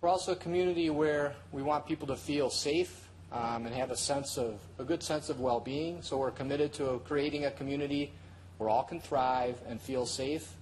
We're 0.00 0.08
also 0.08 0.32
a 0.32 0.36
community 0.36 0.90
where 0.90 1.34
we 1.52 1.62
want 1.62 1.86
people 1.86 2.08
to 2.08 2.16
feel 2.16 2.50
safe 2.50 3.08
um, 3.32 3.64
and 3.64 3.74
have 3.74 3.90
a 3.90 3.96
sense 3.96 4.36
of 4.36 4.58
a 4.78 4.84
good 4.84 5.02
sense 5.02 5.30
of 5.30 5.40
well-being. 5.40 6.02
So 6.02 6.18
we're 6.18 6.32
committed 6.32 6.72
to 6.74 7.00
creating 7.06 7.46
a 7.46 7.50
community 7.52 8.12
where 8.58 8.68
all 8.68 8.82
can 8.82 9.00
thrive 9.00 9.58
and 9.68 9.80
feel 9.80 10.06
safe. 10.06 10.52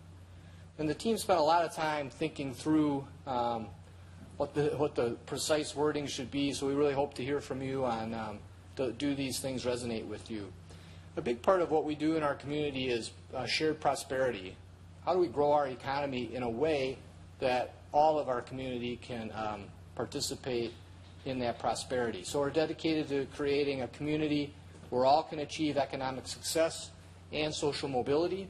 And 0.79 0.89
the 0.89 0.95
team 0.95 1.17
spent 1.17 1.39
a 1.39 1.43
lot 1.43 1.65
of 1.65 1.73
time 1.73 2.11
thinking 2.11 2.53
through 2.53 3.07
um, 3.27 3.69
what 4.37 4.55
the 4.55 4.69
what 4.77 4.95
the 4.95 5.17
precise 5.27 5.75
wording 5.75 6.07
should 6.07 6.31
be. 6.31 6.53
So 6.53 6.67
we 6.67 6.75
really 6.75 6.95
hope 6.95 7.15
to 7.15 7.25
hear 7.25 7.41
from 7.41 7.63
you 7.63 7.85
on 7.85 8.15
um, 8.15 8.39
do, 8.77 8.93
do 8.93 9.15
these 9.15 9.39
things 9.39 9.65
resonate 9.65 10.07
with 10.07 10.31
you. 10.31 10.53
A 11.17 11.23
big 11.23 11.43
part 11.43 11.61
of 11.61 11.71
what 11.71 11.85
we 11.85 11.95
do 11.95 12.17
in 12.17 12.23
our 12.23 12.35
community 12.35 12.89
is 12.89 13.13
uh, 13.35 13.47
shared 13.47 13.81
prosperity. 13.81 14.57
How 15.05 15.13
do 15.13 15.21
we 15.21 15.29
grow 15.29 15.53
our 15.53 15.69
economy 15.69 16.35
in 16.35 16.43
a 16.43 16.51
way 16.51 16.99
that 17.39 17.75
all 17.93 18.19
of 18.19 18.29
our 18.29 18.43
community 18.43 18.97
can 18.97 19.31
um, 19.35 19.65
participate 19.95 20.73
in 21.25 21.39
that 21.39 21.59
prosperity? 21.59 22.25
So 22.25 22.41
we're 22.41 22.51
dedicated 22.51 23.09
to 23.09 23.27
creating 23.37 23.83
a 23.83 23.89
community 23.89 24.53
where 24.91 25.05
all 25.05 25.23
can 25.23 25.41
achieve 25.41 25.77
economic 25.77 26.27
success 26.27 26.91
and 27.33 27.55
social 27.55 27.89
mobility. 27.89 28.49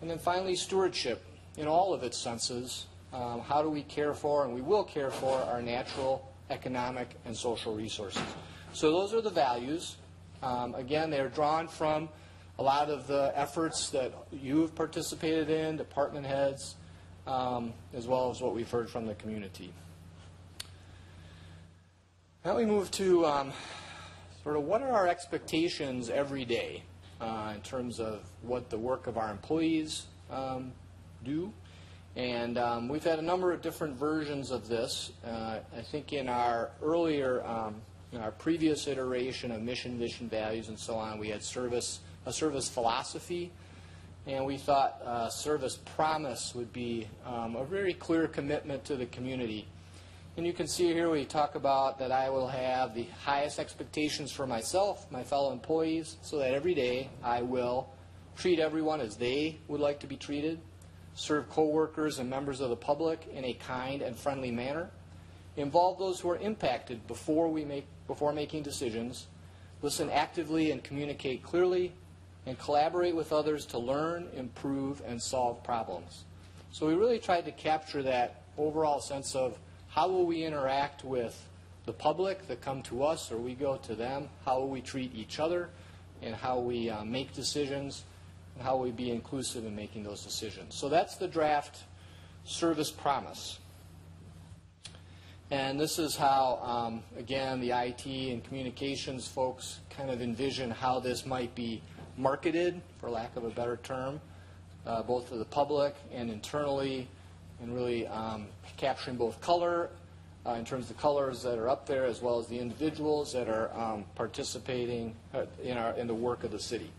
And 0.00 0.08
then 0.08 0.18
finally, 0.18 0.54
stewardship 0.54 1.24
in 1.56 1.66
all 1.66 1.92
of 1.92 2.02
its 2.02 2.16
senses. 2.16 2.86
Um, 3.12 3.40
how 3.40 3.62
do 3.62 3.68
we 3.68 3.82
care 3.82 4.14
for, 4.14 4.44
and 4.44 4.54
we 4.54 4.60
will 4.60 4.84
care 4.84 5.10
for, 5.10 5.38
our 5.38 5.60
natural, 5.60 6.30
economic, 6.48 7.08
and 7.24 7.36
social 7.36 7.74
resources? 7.74 8.22
So 8.72 8.92
those 8.92 9.12
are 9.12 9.20
the 9.20 9.30
values. 9.30 9.96
Um, 10.42 10.74
again, 10.74 11.10
they're 11.10 11.28
drawn 11.28 11.66
from 11.66 12.08
a 12.58 12.62
lot 12.62 12.88
of 12.88 13.06
the 13.06 13.32
efforts 13.34 13.90
that 13.90 14.12
you 14.32 14.60
have 14.60 14.74
participated 14.74 15.50
in, 15.50 15.76
department 15.76 16.26
heads, 16.26 16.76
um, 17.26 17.72
as 17.94 18.06
well 18.06 18.30
as 18.30 18.40
what 18.40 18.54
we've 18.54 18.70
heard 18.70 18.88
from 18.88 19.06
the 19.06 19.14
community. 19.14 19.72
Now 22.44 22.56
we 22.56 22.64
move 22.64 22.90
to 22.92 23.26
um, 23.26 23.52
sort 24.42 24.56
of 24.56 24.64
what 24.64 24.82
are 24.82 24.90
our 24.90 25.08
expectations 25.08 26.08
every 26.10 26.44
day 26.44 26.82
uh, 27.20 27.52
in 27.54 27.60
terms 27.60 28.00
of 28.00 28.20
what 28.42 28.70
the 28.70 28.78
work 28.78 29.06
of 29.06 29.18
our 29.18 29.30
employees 29.30 30.06
um, 30.30 30.72
do. 31.24 31.52
And 32.16 32.58
um, 32.58 32.88
we've 32.88 33.04
had 33.04 33.18
a 33.18 33.22
number 33.22 33.52
of 33.52 33.62
different 33.62 33.96
versions 33.96 34.50
of 34.50 34.68
this. 34.68 35.12
Uh, 35.24 35.60
I 35.76 35.82
think 35.82 36.12
in 36.12 36.28
our 36.28 36.70
earlier, 36.82 37.44
um, 37.46 37.76
in 38.12 38.20
our 38.20 38.32
previous 38.32 38.88
iteration 38.88 39.52
of 39.52 39.62
mission, 39.62 39.98
vision, 39.98 40.28
values, 40.28 40.68
and 40.68 40.78
so 40.78 40.96
on, 40.96 41.18
we 41.18 41.28
had 41.28 41.42
service, 41.42 42.00
a 42.26 42.32
service 42.32 42.68
philosophy, 42.68 43.52
and 44.26 44.44
we 44.44 44.58
thought 44.58 45.00
uh, 45.04 45.28
service 45.28 45.78
promise 45.96 46.52
would 46.54 46.72
be 46.72 47.06
um, 47.24 47.54
a 47.56 47.64
very 47.64 47.94
clear 47.94 48.26
commitment 48.26 48.84
to 48.84 48.96
the 48.96 49.06
community. 49.06 49.66
And 50.36 50.46
you 50.46 50.52
can 50.52 50.66
see 50.66 50.92
here 50.92 51.10
we 51.10 51.24
talk 51.24 51.54
about 51.54 51.98
that 51.98 52.12
I 52.12 52.30
will 52.30 52.48
have 52.48 52.94
the 52.94 53.06
highest 53.24 53.58
expectations 53.58 54.32
for 54.32 54.46
myself, 54.46 55.10
my 55.10 55.22
fellow 55.22 55.52
employees, 55.52 56.16
so 56.22 56.38
that 56.38 56.54
every 56.54 56.74
day 56.74 57.08
I 57.22 57.42
will 57.42 57.88
treat 58.36 58.58
everyone 58.58 59.00
as 59.00 59.16
they 59.16 59.58
would 59.68 59.80
like 59.80 60.00
to 60.00 60.06
be 60.06 60.16
treated, 60.16 60.60
serve 61.20 61.50
coworkers 61.50 62.18
and 62.18 62.30
members 62.30 62.62
of 62.62 62.70
the 62.70 62.76
public 62.76 63.28
in 63.34 63.44
a 63.44 63.52
kind 63.52 64.00
and 64.00 64.16
friendly 64.16 64.50
manner, 64.50 64.88
involve 65.58 65.98
those 65.98 66.18
who 66.18 66.30
are 66.30 66.38
impacted 66.38 67.06
before 67.06 67.46
we 67.46 67.62
make 67.62 67.84
before 68.06 68.32
making 68.32 68.62
decisions, 68.62 69.26
listen 69.82 70.08
actively 70.08 70.70
and 70.70 70.82
communicate 70.82 71.42
clearly, 71.42 71.92
and 72.46 72.58
collaborate 72.58 73.14
with 73.14 73.34
others 73.34 73.66
to 73.66 73.78
learn, 73.78 74.28
improve, 74.34 75.02
and 75.06 75.20
solve 75.20 75.62
problems. 75.62 76.24
So 76.72 76.86
we 76.86 76.94
really 76.94 77.18
tried 77.18 77.44
to 77.44 77.52
capture 77.52 78.02
that 78.02 78.42
overall 78.56 79.00
sense 79.00 79.34
of 79.36 79.58
how 79.88 80.08
will 80.08 80.24
we 80.24 80.42
interact 80.42 81.04
with 81.04 81.46
the 81.84 81.92
public 81.92 82.48
that 82.48 82.62
come 82.62 82.82
to 82.84 83.04
us 83.04 83.30
or 83.30 83.36
we 83.36 83.54
go 83.54 83.76
to 83.76 83.94
them, 83.94 84.30
how 84.46 84.60
will 84.60 84.70
we 84.70 84.80
treat 84.80 85.14
each 85.14 85.38
other, 85.38 85.68
and 86.22 86.34
how 86.34 86.60
we 86.60 86.88
uh, 86.88 87.04
make 87.04 87.34
decisions, 87.34 88.04
how 88.60 88.76
we 88.76 88.90
be 88.90 89.10
inclusive 89.10 89.64
in 89.64 89.74
making 89.74 90.02
those 90.02 90.22
decisions. 90.22 90.74
So 90.74 90.88
that's 90.88 91.16
the 91.16 91.28
draft 91.28 91.78
service 92.44 92.90
promise. 92.90 93.58
And 95.50 95.80
this 95.80 95.98
is 95.98 96.14
how, 96.14 96.60
um, 96.62 97.02
again, 97.18 97.60
the 97.60 97.72
IT 97.72 98.06
and 98.06 98.44
communications 98.44 99.26
folks 99.26 99.80
kind 99.90 100.10
of 100.10 100.22
envision 100.22 100.70
how 100.70 101.00
this 101.00 101.26
might 101.26 101.54
be 101.56 101.82
marketed, 102.16 102.80
for 103.00 103.10
lack 103.10 103.34
of 103.34 103.44
a 103.44 103.50
better 103.50 103.78
term, 103.82 104.20
uh, 104.86 105.02
both 105.02 105.28
to 105.30 105.36
the 105.36 105.44
public 105.44 105.96
and 106.12 106.30
internally, 106.30 107.08
and 107.60 107.74
really 107.74 108.06
um, 108.06 108.46
capturing 108.76 109.16
both 109.16 109.40
color 109.40 109.90
uh, 110.46 110.52
in 110.52 110.64
terms 110.64 110.88
of 110.88 110.96
the 110.96 111.02
colors 111.02 111.42
that 111.42 111.58
are 111.58 111.68
up 111.68 111.86
there, 111.86 112.04
as 112.04 112.22
well 112.22 112.38
as 112.38 112.46
the 112.46 112.58
individuals 112.58 113.32
that 113.32 113.48
are 113.48 113.70
um, 113.76 114.04
participating 114.14 115.14
uh, 115.34 115.44
in, 115.62 115.76
our, 115.76 115.92
in 115.94 116.06
the 116.06 116.14
work 116.14 116.44
of 116.44 116.50
the 116.50 116.60
city. 116.60 116.90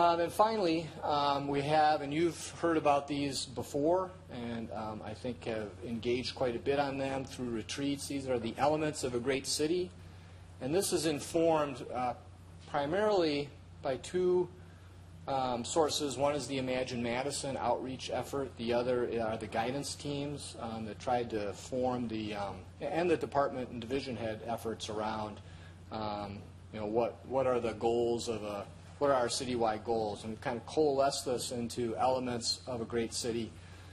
Uh, 0.00 0.16
then 0.16 0.30
finally, 0.30 0.88
um, 1.02 1.46
we 1.46 1.60
have, 1.60 2.00
and 2.00 2.10
you've 2.10 2.48
heard 2.58 2.78
about 2.78 3.06
these 3.06 3.44
before, 3.44 4.10
and 4.32 4.70
um, 4.72 5.02
I 5.04 5.12
think 5.12 5.44
have 5.44 5.68
engaged 5.86 6.34
quite 6.34 6.56
a 6.56 6.58
bit 6.58 6.78
on 6.78 6.96
them 6.96 7.26
through 7.26 7.50
retreats. 7.50 8.08
These 8.08 8.26
are 8.26 8.38
the 8.38 8.54
elements 8.56 9.04
of 9.04 9.14
a 9.14 9.18
great 9.18 9.46
city. 9.46 9.90
And 10.62 10.74
this 10.74 10.94
is 10.94 11.04
informed 11.04 11.84
uh, 11.94 12.14
primarily 12.70 13.50
by 13.82 13.96
two 13.96 14.48
um, 15.28 15.66
sources. 15.66 16.16
One 16.16 16.34
is 16.34 16.46
the 16.46 16.56
Imagine 16.56 17.02
Madison 17.02 17.58
outreach 17.58 18.10
effort. 18.10 18.56
The 18.56 18.72
other 18.72 19.02
are 19.22 19.36
the 19.36 19.48
guidance 19.48 19.94
teams 19.96 20.56
um, 20.60 20.86
that 20.86 20.98
tried 20.98 21.28
to 21.28 21.52
form 21.52 22.08
the, 22.08 22.36
um, 22.36 22.56
and 22.80 23.10
the 23.10 23.18
department 23.18 23.68
and 23.68 23.82
division 23.82 24.16
head 24.16 24.40
efforts 24.46 24.88
around, 24.88 25.40
um, 25.92 26.38
you 26.72 26.80
know, 26.80 26.86
what, 26.86 27.18
what 27.26 27.46
are 27.46 27.60
the 27.60 27.72
goals 27.74 28.30
of 28.30 28.42
a, 28.44 28.64
what 29.00 29.10
are 29.10 29.16
our 29.16 29.28
citywide 29.28 29.82
goals? 29.82 30.22
And 30.22 30.32
we've 30.32 30.40
kind 30.40 30.58
of 30.58 30.66
coalesced 30.66 31.24
this 31.24 31.52
into 31.52 31.96
elements 31.96 32.60
of 32.66 32.82
a 32.82 32.84
great 32.84 33.14
city. 33.14 33.50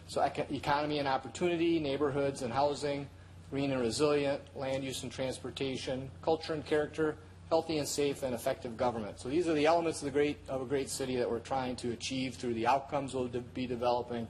So 0.07 0.21
eco- 0.21 0.45
economy 0.51 0.99
and 0.99 1.07
opportunity, 1.07 1.79
neighborhoods 1.79 2.41
and 2.41 2.51
housing, 2.51 3.07
green 3.49 3.71
and 3.71 3.81
resilient, 3.81 4.41
land 4.53 4.83
use 4.83 5.03
and 5.03 5.11
transportation, 5.11 6.11
culture 6.21 6.53
and 6.53 6.65
character, 6.65 7.15
healthy 7.49 7.77
and 7.77 7.87
safe 7.87 8.21
and 8.23 8.35
effective 8.35 8.75
government. 8.75 9.17
So 9.21 9.29
these 9.29 9.47
are 9.47 9.53
the 9.53 9.65
elements 9.65 10.01
of 10.01 10.05
the 10.05 10.11
great 10.11 10.37
of 10.49 10.61
a 10.61 10.65
great 10.65 10.89
city 10.89 11.15
that 11.15 11.31
we're 11.31 11.39
trying 11.39 11.77
to 11.77 11.91
achieve 11.93 12.35
through 12.35 12.55
the 12.55 12.67
outcomes 12.67 13.13
we'll 13.13 13.29
de- 13.29 13.39
be 13.39 13.65
developing, 13.65 14.27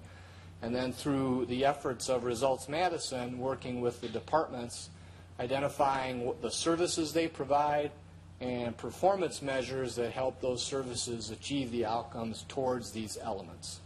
and 0.62 0.76
then 0.76 0.94
through 0.94 1.48
the 1.48 1.66
efforts 1.66 2.08
of 2.08 2.24
Results 2.24 2.70
Madison, 2.70 3.40
working 3.40 3.82
with 3.82 4.00
the 4.02 4.10
departments, 4.10 4.92
identifying 5.40 6.32
the 6.42 6.52
services 6.52 7.14
they 7.14 7.28
provide 7.28 7.92
and 8.40 8.78
performance 8.78 9.42
measures 9.42 9.96
that 9.96 10.12
help 10.12 10.40
those 10.42 10.64
services 10.64 11.32
achieve 11.32 11.72
the 11.72 11.86
outcomes 11.86 12.46
towards 12.48 12.92
these 12.92 13.18
elements. 13.22 13.80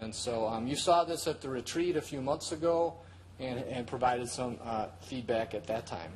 And 0.00 0.14
so 0.14 0.46
um, 0.46 0.66
you 0.66 0.76
saw 0.76 1.04
this 1.04 1.26
at 1.26 1.40
the 1.40 1.48
retreat 1.48 1.96
a 1.96 2.00
few 2.00 2.20
months 2.20 2.52
ago 2.52 2.94
and, 3.38 3.60
and 3.60 3.86
provided 3.86 4.28
some 4.28 4.58
uh, 4.64 4.86
feedback 5.00 5.54
at 5.54 5.66
that 5.66 5.86
time. 5.86 6.12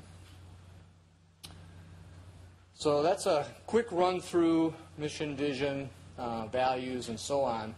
So 2.75 3.02
that's 3.02 3.26
a 3.26 3.47
quick 3.67 3.93
run 3.93 4.21
through 4.21 4.75
mission, 4.97 5.37
vision, 5.37 5.90
uh, 6.17 6.47
values, 6.47 7.11
and 7.11 7.21
so 7.21 7.43
on. 7.43 7.75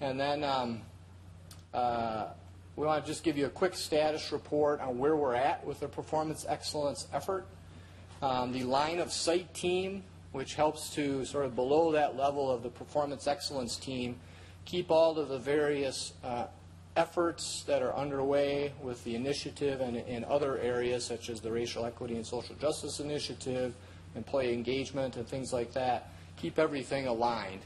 And 0.00 0.18
then 0.18 0.42
um, 0.42 0.80
uh, 1.74 2.28
we 2.76 2.86
want 2.86 3.04
to 3.04 3.10
just 3.10 3.24
give 3.24 3.36
you 3.36 3.44
a 3.44 3.50
quick 3.50 3.74
status 3.74 4.32
report 4.32 4.80
on 4.80 4.98
where 4.98 5.16
we're 5.16 5.34
at 5.34 5.66
with 5.66 5.80
the 5.80 5.88
performance 5.88 6.46
excellence 6.48 7.08
effort. 7.12 7.46
Um, 8.20 8.52
the 8.52 8.64
line 8.64 8.98
of 8.98 9.12
sight 9.12 9.54
team, 9.54 10.02
which 10.32 10.54
helps 10.54 10.90
to 10.94 11.24
sort 11.24 11.44
of 11.44 11.54
below 11.54 11.92
that 11.92 12.16
level 12.16 12.50
of 12.50 12.62
the 12.62 12.68
performance 12.68 13.26
excellence 13.26 13.76
team, 13.76 14.16
keep 14.64 14.90
all 14.90 15.18
of 15.18 15.28
the 15.28 15.38
various 15.38 16.12
uh, 16.24 16.46
efforts 16.96 17.62
that 17.62 17.80
are 17.80 17.94
underway 17.94 18.72
with 18.82 19.02
the 19.04 19.14
initiative 19.14 19.80
and 19.80 19.96
in 19.96 20.24
other 20.24 20.58
areas 20.58 21.04
such 21.04 21.30
as 21.30 21.40
the 21.40 21.50
Racial 21.50 21.84
Equity 21.84 22.16
and 22.16 22.26
Social 22.26 22.56
Justice 22.56 22.98
Initiative, 22.98 23.72
employee 24.16 24.52
engagement, 24.52 25.16
and 25.16 25.26
things 25.26 25.52
like 25.52 25.72
that, 25.72 26.10
keep 26.36 26.58
everything 26.58 27.06
aligned. 27.06 27.60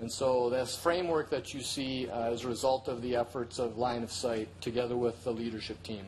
And 0.00 0.10
so 0.12 0.50
this 0.50 0.76
framework 0.76 1.30
that 1.30 1.54
you 1.54 1.60
see 1.60 2.08
uh, 2.08 2.32
as 2.32 2.44
a 2.44 2.48
result 2.48 2.88
of 2.88 3.00
the 3.00 3.14
efforts 3.14 3.60
of 3.60 3.78
Line 3.78 4.02
of 4.02 4.10
Sight 4.10 4.48
together 4.60 4.96
with 4.96 5.22
the 5.22 5.32
leadership 5.32 5.80
team. 5.84 6.04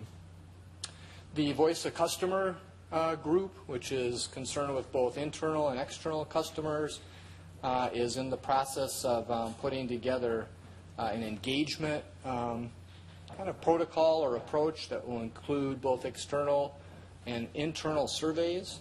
The 1.36 1.52
Voice 1.52 1.84
of 1.86 1.94
Customer 1.94 2.56
uh, 2.92 3.14
group, 3.16 3.54
which 3.66 3.92
is 3.92 4.26
concerned 4.28 4.74
with 4.74 4.90
both 4.92 5.16
internal 5.16 5.68
and 5.68 5.80
external 5.80 6.24
customers, 6.24 7.00
uh, 7.62 7.90
is 7.92 8.16
in 8.16 8.30
the 8.30 8.36
process 8.36 9.04
of 9.04 9.30
um, 9.30 9.54
putting 9.54 9.86
together 9.86 10.46
uh, 10.98 11.10
an 11.12 11.22
engagement 11.22 12.02
um, 12.24 12.70
kind 13.36 13.48
of 13.48 13.60
protocol 13.60 14.20
or 14.20 14.36
approach 14.36 14.88
that 14.88 15.06
will 15.06 15.20
include 15.20 15.80
both 15.80 16.04
external 16.04 16.78
and 17.26 17.48
internal 17.54 18.06
surveys. 18.08 18.80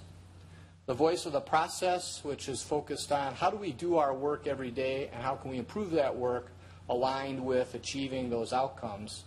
the 0.85 0.93
voice 0.93 1.27
of 1.27 1.33
the 1.33 1.41
process, 1.41 2.23
which 2.23 2.49
is 2.49 2.63
focused 2.63 3.11
on 3.11 3.35
how 3.35 3.51
do 3.51 3.57
we 3.57 3.71
do 3.71 3.97
our 3.97 4.13
work 4.13 4.47
every 4.47 4.71
day 4.71 5.07
and 5.13 5.21
how 5.21 5.35
can 5.35 5.51
we 5.51 5.57
improve 5.57 5.91
that 5.91 6.15
work 6.15 6.47
aligned 6.89 7.39
with 7.45 7.75
achieving 7.75 8.29
those 8.29 8.51
outcomes. 8.51 9.23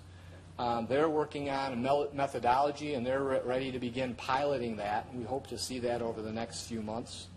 Um, 0.59 0.87
They're 0.87 1.09
working 1.09 1.51
on 1.51 1.73
a 1.73 2.15
methodology, 2.15 2.95
and 2.95 3.05
they're 3.05 3.23
re- 3.23 3.41
ready 3.45 3.73
to 3.73 3.79
begin 3.79 4.15
piloting 4.15 4.77
that. 4.77 5.13
We 5.15 5.25
hope 5.25 5.47
to 5.49 5.59
see 5.59 5.79
that 5.81 6.03
over 6.03 6.23
the 6.23 6.33
next 6.33 6.63
few 6.63 6.83
months. 6.83 7.29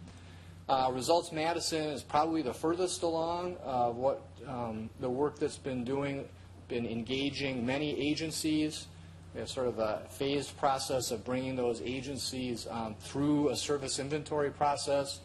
Uh, 0.68 0.90
Results 0.92 1.32
Madison 1.32 1.84
is 1.90 2.02
probably 2.04 2.42
the 2.42 2.54
furthest 2.54 3.04
along 3.04 3.56
of 3.64 3.98
what 3.98 4.22
um, 4.48 4.90
the 5.00 5.10
work 5.10 5.38
that's 5.38 5.58
been 5.58 5.84
doing, 5.84 6.28
been 6.68 6.88
engaging 6.88 7.66
many 7.66 7.98
agencies. 8.00 8.88
We 9.34 9.42
have 9.42 9.50
sort 9.50 9.68
of 9.68 9.80
a 9.80 10.02
phased 10.10 10.58
process 10.58 11.12
of 11.12 11.24
bringing 11.24 11.56
those 11.56 11.82
agencies 11.82 12.68
um, 12.70 12.96
through 13.00 13.50
a 13.50 13.56
service 13.56 14.00
inventory 14.00 14.50
process, 14.50 15.20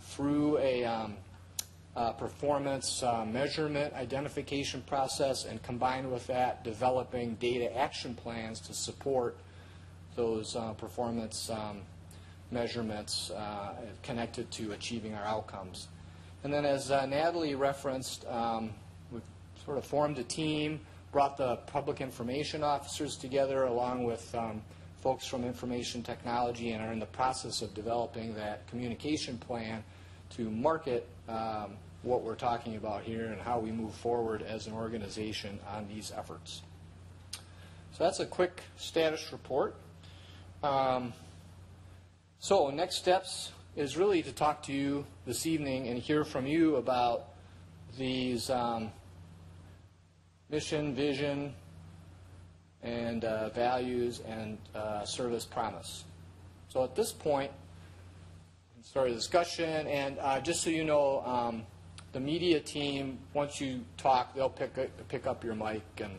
through 0.00 0.58
a 0.58 0.84
um, 0.84 1.16
uh, 1.96 2.12
performance 2.12 3.02
uh, 3.02 3.24
measurement 3.24 3.94
identification 3.94 4.82
process, 4.82 5.46
and 5.46 5.62
combined 5.62 6.10
with 6.12 6.26
that, 6.26 6.62
developing 6.62 7.34
data 7.36 7.74
action 7.76 8.14
plans 8.14 8.60
to 8.60 8.74
support 8.74 9.36
those 10.14 10.54
uh, 10.56 10.72
performance 10.74 11.50
um, 11.50 11.80
measurements 12.50 13.30
uh, 13.30 13.72
connected 14.02 14.50
to 14.50 14.72
achieving 14.72 15.14
our 15.14 15.24
outcomes. 15.24 15.88
And 16.44 16.52
then, 16.52 16.66
as 16.66 16.90
uh, 16.90 17.06
Natalie 17.06 17.54
referenced, 17.54 18.26
um, 18.26 18.70
we've 19.10 19.22
sort 19.64 19.78
of 19.78 19.84
formed 19.84 20.18
a 20.18 20.22
team, 20.22 20.80
brought 21.12 21.38
the 21.38 21.56
public 21.66 22.02
information 22.02 22.62
officers 22.62 23.16
together 23.16 23.64
along 23.64 24.04
with 24.04 24.34
um, 24.34 24.60
folks 25.02 25.26
from 25.26 25.44
information 25.44 26.02
technology, 26.02 26.72
and 26.72 26.84
are 26.84 26.92
in 26.92 26.98
the 27.00 27.06
process 27.06 27.62
of 27.62 27.72
developing 27.72 28.34
that 28.34 28.66
communication 28.68 29.38
plan 29.38 29.82
to 30.28 30.50
market 30.50 31.08
um, 31.28 31.72
what 32.06 32.22
we're 32.22 32.36
talking 32.36 32.76
about 32.76 33.02
here 33.02 33.26
and 33.26 33.40
how 33.40 33.58
we 33.58 33.72
move 33.72 33.92
forward 33.92 34.40
as 34.42 34.68
an 34.68 34.72
organization 34.72 35.58
on 35.68 35.88
these 35.88 36.12
efforts. 36.16 36.62
So 37.92 38.04
that's 38.04 38.20
a 38.20 38.26
quick 38.26 38.62
status 38.76 39.32
report. 39.32 39.74
Um, 40.62 41.12
so 42.38 42.70
next 42.70 42.96
steps 42.96 43.50
is 43.74 43.96
really 43.96 44.22
to 44.22 44.32
talk 44.32 44.62
to 44.64 44.72
you 44.72 45.04
this 45.26 45.46
evening 45.46 45.88
and 45.88 45.98
hear 45.98 46.24
from 46.24 46.46
you 46.46 46.76
about 46.76 47.24
these 47.98 48.50
um, 48.50 48.92
mission, 50.48 50.94
vision, 50.94 51.54
and 52.82 53.24
uh, 53.24 53.48
values 53.48 54.20
and 54.28 54.58
uh, 54.74 55.04
service 55.04 55.44
promise. 55.44 56.04
So 56.68 56.84
at 56.84 56.94
this 56.94 57.12
point, 57.12 57.50
start 58.82 59.10
a 59.10 59.14
discussion, 59.14 59.88
and 59.88 60.18
uh, 60.20 60.40
just 60.40 60.62
so 60.62 60.70
you 60.70 60.84
know, 60.84 61.22
um, 61.26 61.66
the 62.16 62.20
media 62.20 62.58
team, 62.58 63.18
once 63.34 63.60
you 63.60 63.84
talk, 63.98 64.34
they'll 64.34 64.48
pick, 64.48 64.78
up- 64.78 65.08
pick 65.08 65.26
up 65.26 65.44
your 65.44 65.54
mic, 65.54 65.82
and 66.02 66.14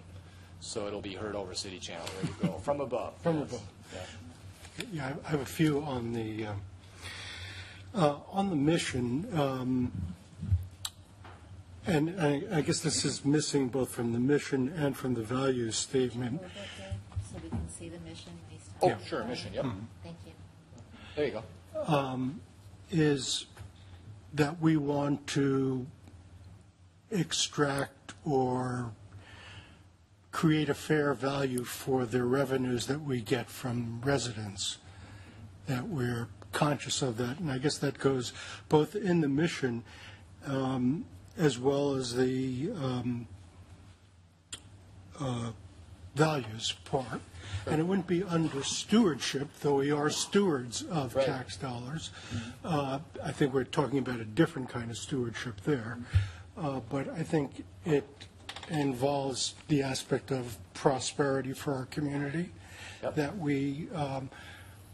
so 0.59 0.85
it'll 0.85 1.01
be 1.01 1.15
heard 1.15 1.33
over 1.33 1.55
City 1.55 1.79
Channel. 1.79 2.05
There 2.21 2.31
you 2.31 2.49
go, 2.49 2.57
from 2.61 2.81
above. 2.81 3.19
From 3.23 3.39
Yes. 3.39 3.49
above. 3.49 3.61
Yeah. 3.95 4.85
Yeah, 4.93 5.13
I 5.25 5.29
have 5.31 5.41
a 5.41 5.45
few 5.45 5.81
on 5.81 6.13
the, 6.13 6.45
um, 6.45 6.61
uh, 7.95 8.17
on 8.31 8.51
the 8.51 8.55
mission, 8.55 9.27
um, 9.33 9.91
and 11.87 12.13
I 12.21 12.43
I 12.57 12.61
guess 12.61 12.81
this 12.81 13.03
is 13.03 13.25
missing 13.25 13.67
both 13.69 13.89
from 13.89 14.13
the 14.13 14.19
mission 14.19 14.71
and 14.77 14.95
from 14.95 15.15
the 15.15 15.23
values 15.23 15.77
statement. 15.77 16.41
Hold 16.41 16.51
it 16.51 17.25
So 17.31 17.35
we 17.43 17.49
can 17.49 17.69
see 17.69 17.89
the 17.89 17.99
mission 18.07 18.33
based 18.51 18.69
Oh, 18.83 18.91
on. 18.91 18.99
Yeah. 18.99 19.05
sure, 19.07 19.23
mission, 19.23 19.51
yep. 19.51 19.65
Thank 20.03 20.17
you. 20.27 20.33
There 21.15 21.25
you 21.25 21.41
go. 21.87 22.29
is 22.91 23.47
that 24.33 24.61
we 24.61 24.77
want 24.77 25.25
to 25.27 25.85
extract 27.11 28.13
or 28.25 28.91
create 30.31 30.69
a 30.69 30.73
fair 30.73 31.13
value 31.13 31.63
for 31.63 32.05
the 32.05 32.23
revenues 32.23 32.87
that 32.87 33.01
we 33.01 33.21
get 33.21 33.49
from 33.49 34.01
residents, 34.03 34.77
that 35.65 35.87
we're 35.87 36.27
conscious 36.51 37.01
of 37.01 37.17
that. 37.17 37.39
And 37.39 37.51
I 37.51 37.57
guess 37.57 37.77
that 37.79 37.97
goes 37.97 38.33
both 38.69 38.95
in 38.95 39.21
the 39.21 39.27
mission 39.27 39.83
um, 40.45 41.05
as 41.37 41.57
well 41.59 41.95
as 41.95 42.15
the 42.15 42.69
um, 42.75 43.27
uh, 45.19 45.51
values 46.15 46.73
part. 46.85 47.21
And 47.71 47.79
it 47.81 47.83
wouldn't 47.83 48.07
be 48.07 48.23
under 48.23 48.63
stewardship, 48.63 49.49
though 49.61 49.75
we 49.75 49.91
are 49.91 50.09
stewards 50.09 50.83
of 50.83 51.15
Right. 51.15 51.25
tax 51.25 51.57
dollars. 51.57 52.11
Uh, 52.63 52.99
I 53.23 53.31
think 53.31 53.53
we're 53.53 53.63
talking 53.65 53.99
about 53.99 54.19
a 54.19 54.25
different 54.25 54.69
kind 54.69 54.89
of 54.91 54.97
stewardship 54.97 55.61
there. 55.61 55.97
Uh, 56.57 56.79
But 56.89 57.09
I 57.09 57.23
think 57.23 57.63
it 57.85 58.07
involves 58.69 59.53
the 59.67 59.81
aspect 59.83 60.31
of 60.31 60.57
prosperity 60.73 61.53
for 61.53 61.73
our 61.73 61.85
community, 61.85 62.51
Yep. 63.03 63.15
that 63.15 63.37
we, 63.37 63.89
um, 63.93 64.29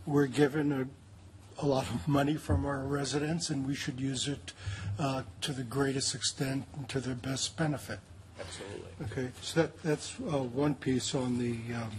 we're 0.05 0.27
given 0.27 0.71
a, 0.71 1.63
a 1.63 1.65
lot 1.65 1.87
of 1.89 2.07
money 2.07 2.35
from 2.35 2.65
our 2.65 2.79
residents, 2.83 3.49
and 3.49 3.65
we 3.65 3.75
should 3.75 3.99
use 3.99 4.27
it 4.27 4.53
uh, 4.99 5.23
to 5.41 5.53
the 5.53 5.63
greatest 5.63 6.13
extent 6.13 6.65
and 6.75 6.87
to 6.89 6.99
their 6.99 7.15
best 7.15 7.55
benefit. 7.57 7.99
Absolutely. 8.39 8.89
Okay, 9.05 9.31
so 9.41 9.61
that, 9.61 9.81
that's 9.83 10.15
uh, 10.21 10.43
one 10.43 10.75
piece 10.75 11.15
on 11.15 11.37
the 11.37 11.57
um, 11.75 11.91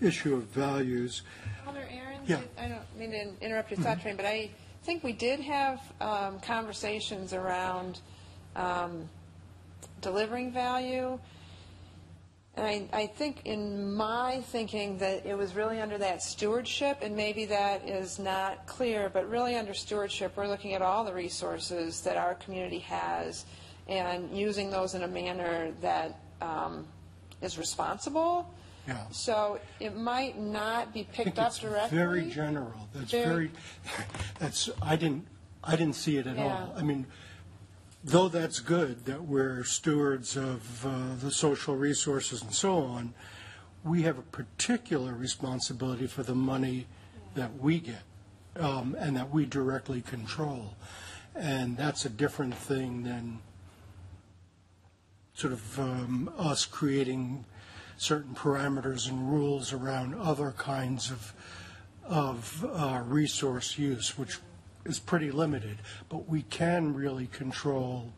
issue 0.00 0.34
of 0.34 0.44
values. 0.44 1.22
Alder 1.66 1.86
Aaron? 1.90 2.20
Yeah. 2.26 2.40
I 2.58 2.68
don't 2.68 2.98
mean 2.98 3.10
to 3.12 3.44
interrupt 3.44 3.70
your 3.70 3.80
thought 3.80 4.00
train, 4.00 4.16
but 4.16 4.26
I 4.26 4.50
think 4.82 5.02
we 5.02 5.12
did 5.12 5.40
have 5.40 5.80
um, 6.00 6.40
conversations 6.40 7.32
around 7.32 8.00
um, 8.54 9.08
delivering 10.00 10.52
value. 10.52 11.18
And 12.54 12.88
I, 12.92 13.00
I 13.00 13.06
think 13.06 13.42
in 13.44 13.94
my 13.94 14.40
thinking 14.46 14.96
that 14.98 15.26
it 15.26 15.36
was 15.36 15.54
really 15.54 15.80
under 15.80 15.98
that 15.98 16.22
stewardship, 16.22 16.98
and 17.02 17.14
maybe 17.14 17.44
that 17.46 17.86
is 17.86 18.18
not 18.18 18.66
clear, 18.66 19.10
but 19.10 19.28
really 19.28 19.56
under 19.56 19.74
stewardship, 19.74 20.32
we're 20.36 20.48
looking 20.48 20.72
at 20.72 20.80
all 20.80 21.04
the 21.04 21.12
resources 21.12 22.00
that 22.02 22.16
our 22.16 22.34
community 22.36 22.78
has 22.78 23.44
and 23.88 24.36
using 24.36 24.70
those 24.70 24.94
in 24.94 25.02
a 25.02 25.08
manner 25.08 25.70
that 25.80 26.18
um, 26.40 26.86
is 27.42 27.58
responsible. 27.58 28.50
Yeah. 28.86 29.04
So 29.10 29.58
it 29.80 29.96
might 29.96 30.38
not 30.38 30.94
be 30.94 31.04
picked 31.12 31.38
up 31.38 31.54
directly. 31.56 31.98
very 31.98 32.30
general. 32.30 32.88
That's 32.94 33.10
Very- 33.10 33.24
very, 33.24 33.50
that's, 34.38 34.70
I 34.80 34.96
didn't, 34.96 35.26
I 35.64 35.76
didn't 35.76 35.96
see 35.96 36.16
it 36.18 36.26
at 36.26 36.38
all. 36.38 36.44
Yeah. 36.44 36.68
I 36.76 36.82
mean, 36.82 37.06
though 38.04 38.28
that's 38.28 38.60
good, 38.60 39.04
that 39.06 39.22
we're 39.22 39.64
stewards 39.64 40.36
of 40.36 40.86
uh, 40.86 41.16
the 41.20 41.30
social 41.32 41.74
resources 41.74 42.42
and 42.42 42.54
so 42.54 42.78
on, 42.78 43.14
we 43.84 44.02
have 44.02 44.18
a 44.18 44.22
particular 44.22 45.14
responsibility 45.14 46.06
for 46.06 46.22
the 46.22 46.34
money 46.34 46.86
that 47.34 47.60
we 47.60 47.80
get 47.80 48.02
um, 48.58 48.96
and 48.98 49.16
that 49.16 49.30
we 49.32 49.44
directly 49.46 50.00
control. 50.00 50.74
And 51.34 51.76
that's 51.76 52.04
a 52.04 52.08
different 52.08 52.54
thing 52.54 53.02
than 53.02 53.40
sort 55.34 55.52
of 55.52 55.78
um, 55.78 56.32
us 56.38 56.64
creating 56.64 57.44
certain 57.96 58.34
parameters 58.34 59.08
and 59.08 59.32
rules 59.32 59.72
around 59.72 60.14
other 60.14 60.52
kinds 60.56 61.10
of, 61.10 61.34
of 62.04 62.64
uh, 62.72 63.02
resource 63.04 63.78
use, 63.78 64.18
which 64.18 64.38
is 64.84 64.98
pretty 64.98 65.30
limited. 65.30 65.78
But 66.08 66.28
we 66.28 66.42
can 66.42 66.94
really 66.94 67.26
control 67.26 68.12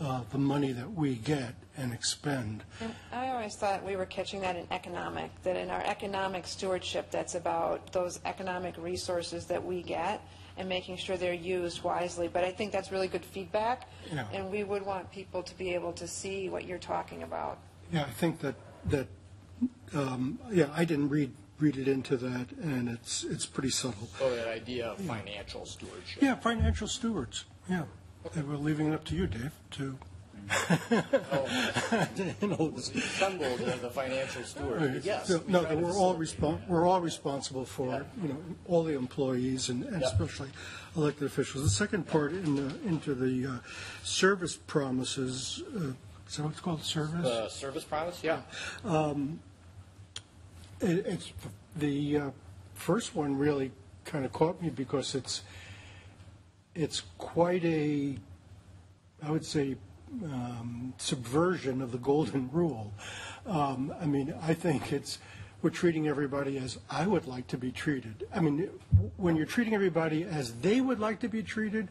uh, 0.00 0.22
the 0.30 0.38
money 0.38 0.72
that 0.72 0.92
we 0.92 1.14
get 1.16 1.54
and 1.76 1.92
expend. 1.92 2.64
And 2.80 2.94
I 3.12 3.28
always 3.28 3.54
thought 3.54 3.84
we 3.84 3.96
were 3.96 4.06
catching 4.06 4.40
that 4.40 4.56
in 4.56 4.66
economic, 4.70 5.30
that 5.42 5.56
in 5.56 5.70
our 5.70 5.82
economic 5.84 6.46
stewardship, 6.46 7.10
that's 7.10 7.34
about 7.34 7.92
those 7.92 8.20
economic 8.24 8.76
resources 8.78 9.46
that 9.46 9.64
we 9.64 9.82
get 9.82 10.20
and 10.58 10.68
making 10.68 10.96
sure 10.96 11.16
they're 11.16 11.32
used 11.32 11.82
wisely. 11.82 12.28
But 12.28 12.44
I 12.44 12.50
think 12.50 12.72
that's 12.72 12.92
really 12.92 13.08
good 13.08 13.24
feedback. 13.24 13.88
Yeah. 14.12 14.26
And 14.32 14.50
we 14.50 14.64
would 14.64 14.84
want 14.84 15.10
people 15.10 15.42
to 15.42 15.56
be 15.56 15.72
able 15.72 15.92
to 15.94 16.06
see 16.06 16.48
what 16.48 16.66
you're 16.66 16.78
talking 16.78 17.22
about. 17.22 17.58
Yeah, 17.90 18.02
I 18.02 18.10
think 18.10 18.40
that, 18.40 18.54
that, 18.86 19.06
um, 19.94 20.38
yeah, 20.50 20.68
I 20.74 20.84
didn't 20.84 21.08
read, 21.08 21.32
read 21.58 21.76
it 21.76 21.88
into 21.88 22.16
that, 22.16 22.52
and 22.62 22.88
it's, 22.88 23.24
it's 23.24 23.46
pretty 23.46 23.70
subtle. 23.70 24.08
So 24.18 24.34
that 24.34 24.48
idea 24.48 24.88
of 24.88 24.98
financial 24.98 25.64
stewardship. 25.66 26.22
Yeah, 26.22 26.34
financial 26.36 26.88
stewards, 26.88 27.44
yeah. 27.68 27.84
And 28.34 28.48
we're 28.48 28.56
leaving 28.56 28.88
it 28.88 28.94
up 28.94 29.04
to 29.06 29.16
you, 29.16 29.26
Dave, 29.26 29.52
to, 29.72 29.98
you 32.40 32.48
know, 32.48 32.72
as 32.76 32.88
a 32.90 33.90
financial 33.90 34.42
steward, 34.44 35.02
yes. 35.04 35.28
We 35.28 35.40
No, 35.52 35.62
try 35.62 35.70
to 35.70 35.76
we're 35.76 35.92
all 35.96 36.16
respon 36.16 36.66
we're 36.68 36.86
all 36.86 37.00
responsible 37.00 37.64
for, 37.64 38.04
you 38.20 38.28
know, 38.28 38.36
all 38.66 38.82
the 38.84 38.94
employees 38.94 39.68
and 39.68 39.84
and 39.84 40.00
Yeah. 40.02 40.08
especially 40.08 40.50
elected 40.96 41.26
officials. 41.26 41.64
The 41.64 41.70
second 41.70 42.06
part 42.08 42.32
in 42.32 42.56
the, 42.56 42.74
into 42.88 43.14
the 43.14 43.46
uh, 43.54 43.58
service 44.02 44.56
promises, 44.56 45.62
uh, 45.76 45.92
is 46.32 46.38
that 46.38 46.44
what 46.44 46.52
it's 46.52 46.60
called, 46.62 46.82
service? 46.82 47.22
The 47.22 47.48
service 47.50 47.84
promise, 47.84 48.24
yeah. 48.24 48.40
It- 50.80 51.06
It's, 51.06 51.32
the 51.76 52.16
uh, 52.18 52.30
first 52.74 53.14
one 53.14 53.36
really 53.36 53.70
kind 54.06 54.24
of 54.24 54.32
caught 54.32 54.60
me 54.62 54.70
because 54.70 55.14
it's, 55.14 55.42
it's 56.74 57.02
quite 57.18 57.62
a, 57.66 58.16
I 59.22 59.30
would 59.30 59.44
say, 59.44 59.76
um, 60.24 60.94
subversion 60.96 61.82
of 61.82 61.92
the 61.92 61.98
golden 61.98 62.48
rule. 62.50 62.92
Um, 63.46 63.92
I 64.00 64.06
mean, 64.06 64.34
I 64.42 64.54
think 64.54 64.90
it's, 64.90 65.18
we're 65.60 65.70
treating 65.70 66.08
everybody 66.08 66.56
as 66.58 66.78
I 66.90 67.06
would 67.06 67.26
like 67.26 67.46
to 67.48 67.58
be 67.58 67.70
treated. 67.72 68.24
I 68.34 68.40
mean, 68.40 68.68
when 69.18 69.36
you're 69.36 69.46
treating 69.46 69.74
everybody 69.74 70.24
as 70.24 70.54
they 70.62 70.80
would 70.80 70.98
like 70.98 71.20
to 71.20 71.28
be 71.28 71.42
treated, 71.42 71.88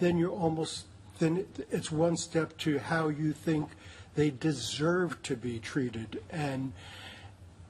then 0.00 0.18
you're 0.18 0.30
almost, 0.32 0.86
then 1.18 1.46
it's 1.70 1.90
one 1.90 2.16
step 2.16 2.56
to 2.58 2.78
how 2.78 3.08
you 3.08 3.32
think 3.32 3.68
they 4.14 4.30
deserve 4.30 5.22
to 5.22 5.36
be 5.36 5.58
treated. 5.58 6.22
And, 6.30 6.72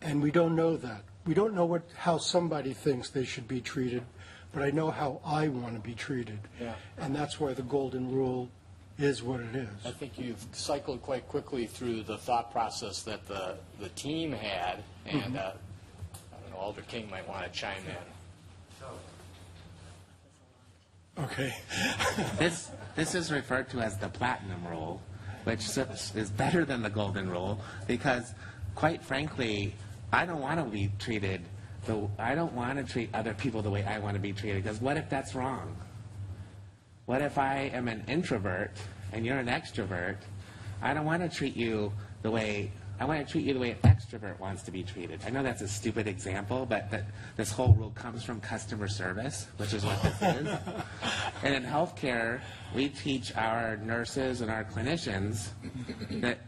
and 0.00 0.22
we 0.22 0.30
don't 0.30 0.54
know 0.54 0.76
that. 0.76 1.02
We 1.26 1.35
don't 1.35 1.54
know 1.54 1.64
what, 1.64 1.82
how 1.96 2.18
somebody 2.18 2.72
thinks 2.72 3.11
they 3.11 3.24
should 3.24 3.48
be 3.48 3.61
treated, 3.61 4.04
but 4.52 4.62
I 4.62 4.70
know 4.70 4.90
how 4.90 5.20
I 5.24 5.48
want 5.48 5.74
to 5.74 5.80
be 5.80 5.94
treated. 5.94 6.38
Yeah. 6.61 6.74
And 6.98 7.14
that's 7.14 7.40
why 7.40 7.52
the 7.52 7.62
golden 7.62 8.12
rule 8.12 8.48
is 8.98 9.22
what 9.22 9.40
it 9.40 9.54
is. 9.54 9.68
I 9.85 9.90
think 9.90 10.18
you've 10.18 10.44
cycled 10.52 11.02
quite 11.02 11.28
quickly 11.28 11.66
through 11.66 12.04
the 12.04 12.16
thought 12.16 12.52
process 12.52 13.02
that 13.02 13.26
the, 13.26 13.56
the 13.80 13.88
team 13.90 14.32
had, 14.32 14.82
and, 15.04 15.37
uh, 15.37 15.52
I 16.32 16.40
don't 16.40 16.50
know, 16.52 16.59
Alder 16.59 16.82
King 16.82 17.11
might 17.11 17.28
want 17.28 17.44
to 17.44 17.50
chime 17.50 17.82
in. 17.87 18.87
Okay. 21.18 21.55
This, 22.38 22.70
this 22.94 23.14
is 23.14 23.31
referred 23.31 23.68
to 23.70 23.81
as 23.81 23.98
the 23.98 24.09
platinum 24.09 24.66
rule, 24.66 25.00
which 25.44 25.66
is 25.76 26.31
better 26.31 26.64
than 26.64 26.83
the 26.83 26.90
golden 26.90 27.29
rule 27.29 27.61
because, 27.87 28.33
quite 28.74 29.02
frankly, 29.02 29.74
I 30.12 30.24
don't 30.24 30.40
want 30.40 30.61
to 30.61 30.64
be 30.64 30.90
treated, 30.98 31.42
the, 31.85 32.09
I 32.18 32.35
don't 32.35 32.55
want 32.55 32.79
to 32.79 32.90
treat 32.90 33.11
other 33.14 33.35
people 33.35 33.61
the 33.62 33.70
way 33.70 33.85
I 33.85 33.98
want 33.98 34.14
to 34.14 34.20
be 34.20 34.33
treated 34.33 34.64
because 34.64 34.81
what 34.81 34.96
if 34.96 35.11
that's 35.11 35.35
wrong? 35.35 35.76
What 37.07 37.22
if 37.22 37.38
I 37.38 37.70
am 37.72 37.88
an 37.88 38.05
introvert 38.09 38.72
and 39.12 39.24
you're 39.24 39.38
an 39.38 39.48
extrovert? 39.48 40.16
I 40.83 40.94
don't 40.94 41.05
want 41.05 41.22
to 41.22 41.35
treat 41.35 41.57
you 41.57 41.92
the 42.22 42.31
way 42.31 42.72
I 42.98 43.04
want 43.04 43.26
to 43.26 43.30
treat 43.30 43.44
you 43.44 43.54
the 43.54 43.61
way 43.61 43.70
an 43.70 43.78
extrovert 43.90 44.38
wants 44.38 44.62
to 44.64 44.70
be 44.70 44.82
treated. 44.82 45.20
I 45.26 45.30
know 45.30 45.42
that's 45.42 45.62
a 45.62 45.68
stupid 45.68 46.06
example, 46.06 46.66
but 46.66 46.90
that 46.90 47.04
this 47.37 47.50
whole 47.50 47.74
rule 47.74 47.90
comes 47.90 48.24
from 48.24 48.40
customer 48.40 48.88
service, 48.88 49.46
which 49.59 49.74
is 49.74 49.85
what 49.85 50.02
this 50.02 50.22
is. 50.22 50.48
and 51.42 51.54
in 51.54 51.62
healthcare, 51.62 52.40
we 52.74 52.88
teach 52.88 53.37
our 53.37 53.76
nurses 53.78 54.40
and 54.40 54.50
our 54.50 54.64
clinicians 54.64 55.48
that 56.22 56.38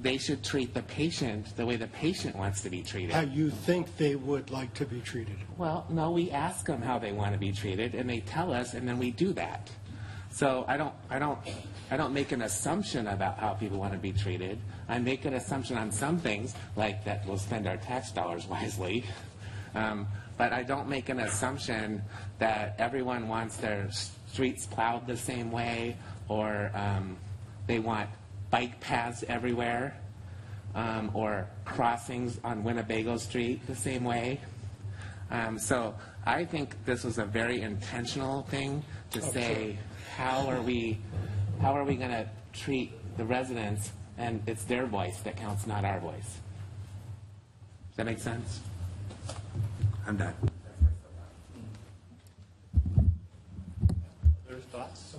they 0.00 0.16
should 0.16 0.42
treat 0.42 0.72
the 0.72 0.82
patient 0.82 1.54
the 1.56 1.66
way 1.66 1.76
the 1.76 1.86
patient 1.88 2.34
wants 2.34 2.62
to 2.62 2.70
be 2.70 2.82
treated. 2.82 3.12
How 3.12 3.20
you 3.20 3.50
think 3.50 3.96
they 3.98 4.14
would 4.14 4.50
like 4.50 4.72
to 4.74 4.86
be 4.86 5.00
treated. 5.00 5.36
Well, 5.58 5.86
no, 5.90 6.10
we 6.10 6.30
ask 6.30 6.66
them 6.66 6.80
how 6.80 6.98
they 6.98 7.12
want 7.12 7.32
to 7.34 7.38
be 7.38 7.52
treated, 7.52 7.94
and 7.94 8.08
they 8.08 8.20
tell 8.20 8.52
us, 8.52 8.72
and 8.74 8.88
then 8.88 8.98
we 8.98 9.10
do 9.10 9.32
that. 9.34 9.70
So 10.30 10.64
I 10.68 10.76
don't, 10.76 10.94
I 11.08 11.18
don't, 11.18 11.38
I 11.90 11.96
don't 11.96 12.14
make 12.14 12.32
an 12.32 12.42
assumption 12.42 13.08
about 13.08 13.38
how 13.38 13.54
people 13.54 13.78
want 13.78 13.92
to 13.92 13.98
be 13.98 14.12
treated. 14.12 14.58
I 14.88 14.98
make 14.98 15.24
an 15.24 15.34
assumption 15.34 15.76
on 15.76 15.90
some 15.90 16.18
things, 16.18 16.54
like 16.76 17.04
that 17.04 17.26
we'll 17.26 17.38
spend 17.38 17.66
our 17.66 17.76
tax 17.76 18.12
dollars 18.12 18.46
wisely. 18.48 19.04
Um, 19.74 20.06
but 20.38 20.52
I 20.52 20.62
don't 20.62 20.88
make 20.88 21.08
an 21.10 21.20
assumption 21.20 22.02
that 22.38 22.74
everyone 22.78 23.28
wants 23.28 23.56
their 23.58 23.90
streets 24.32 24.66
plowed 24.66 25.06
the 25.06 25.16
same 25.16 25.50
way, 25.50 25.96
or 26.28 26.70
um, 26.74 27.16
they 27.66 27.78
want 27.78 28.08
bike 28.50 28.80
paths 28.80 29.22
everywhere, 29.28 29.96
um, 30.74 31.10
or 31.12 31.46
crossings 31.64 32.40
on 32.42 32.64
Winnebago 32.64 33.16
Street 33.16 33.66
the 33.66 33.76
same 33.76 34.04
way. 34.04 34.40
Um, 35.30 35.58
so 35.58 35.94
I 36.24 36.44
think 36.44 36.84
this 36.84 37.04
was 37.04 37.18
a 37.18 37.24
very 37.24 37.62
intentional 37.62 38.42
thing 38.42 38.82
to 39.12 39.22
say, 39.22 39.78
how 40.20 40.46
are 40.48 40.60
we, 40.60 40.98
how 41.62 41.74
are 41.74 41.84
we 41.84 41.96
going 41.96 42.10
to 42.10 42.28
treat 42.52 42.92
the 43.16 43.24
residents, 43.24 43.90
and 44.18 44.42
it's 44.46 44.64
their 44.64 44.84
voice 44.84 45.18
that 45.20 45.34
counts, 45.34 45.66
not 45.66 45.82
our 45.82 45.98
voice. 45.98 46.38
Does 47.88 47.96
that 47.96 48.04
make 48.04 48.18
sense? 48.18 48.60
I'm 50.06 50.18
done. 50.18 50.34
Other 54.46 54.58
thoughts? 54.70 55.16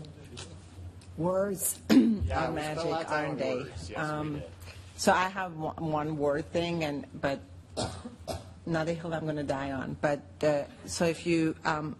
Words 1.18 1.80
Yeah, 1.90 2.46
are 2.46 2.52
magic, 2.52 3.12
aren't 3.12 3.40
they? 3.40 3.66
Yes, 3.90 3.98
Um. 3.98 4.44
So 4.98 5.12
I 5.12 5.30
have 5.30 5.58
one, 5.58 5.76
one 5.78 6.18
word 6.18 6.52
thing, 6.54 6.84
and 6.84 7.08
but 7.20 7.40
not 8.68 8.88
a 8.88 8.94
hill 8.94 9.16
I'm 9.16 9.24
going 9.24 9.36
to 9.36 9.44
die 9.44 9.72
on. 9.72 9.98
But 10.00 10.22
uh, 10.44 10.64
so 10.86 11.06
if 11.06 11.26
you, 11.26 11.56
um, 11.66 11.96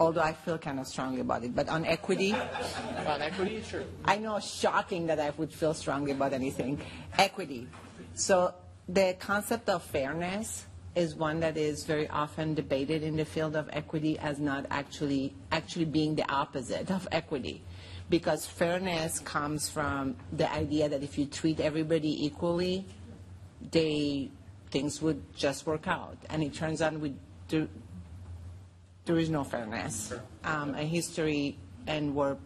although 0.00 0.22
I 0.22 0.32
feel 0.32 0.58
kind 0.58 0.78
of 0.80 0.86
strongly 0.86 1.20
about 1.20 1.44
it, 1.44 1.54
but 1.54 1.68
on 1.68 1.84
equity, 1.84 2.32
On 2.34 3.20
equity, 3.20 3.62
sure. 3.62 3.84
I 4.04 4.16
know 4.16 4.40
shocking 4.40 5.06
that 5.06 5.20
I 5.20 5.30
would 5.36 5.52
feel 5.52 5.74
strongly 5.74 6.12
about 6.12 6.32
anything. 6.32 6.80
Equity. 7.18 7.68
So 8.14 8.54
the 8.88 9.16
concept 9.18 9.68
of 9.68 9.82
fairness 9.82 10.66
is 10.94 11.14
one 11.14 11.40
that 11.40 11.56
is 11.56 11.84
very 11.84 12.08
often 12.08 12.54
debated 12.54 13.02
in 13.02 13.16
the 13.16 13.24
field 13.24 13.56
of 13.56 13.68
equity 13.72 14.18
as 14.18 14.38
not 14.38 14.66
actually 14.70 15.34
actually 15.50 15.84
being 15.84 16.14
the 16.14 16.30
opposite 16.30 16.90
of 16.90 17.08
equity. 17.10 17.62
Because 18.10 18.46
fairness 18.46 19.18
comes 19.20 19.68
from 19.68 20.16
the 20.32 20.50
idea 20.52 20.88
that 20.88 21.02
if 21.02 21.18
you 21.18 21.26
treat 21.26 21.58
everybody 21.58 22.24
equally, 22.24 22.84
they 23.72 24.30
things 24.70 25.00
would 25.00 25.22
just 25.34 25.66
work 25.66 25.86
out. 25.88 26.16
And 26.30 26.42
it 26.42 26.52
turns 26.54 26.82
out 26.82 26.92
we 26.98 27.14
do, 27.48 27.68
there 29.04 29.18
is 29.18 29.28
no 29.28 29.44
fairness. 29.44 30.12
Um, 30.44 30.74
a 30.74 30.82
history 30.82 31.56
and 31.86 32.14
where 32.14 32.36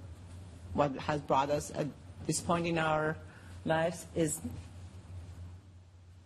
what 0.75 0.95
has 0.97 1.21
brought 1.21 1.51
us 1.51 1.71
at 1.75 1.87
this 2.27 2.41
point 2.41 2.67
in 2.67 2.79
our 2.79 3.17
lives 3.65 4.07
is 4.15 4.41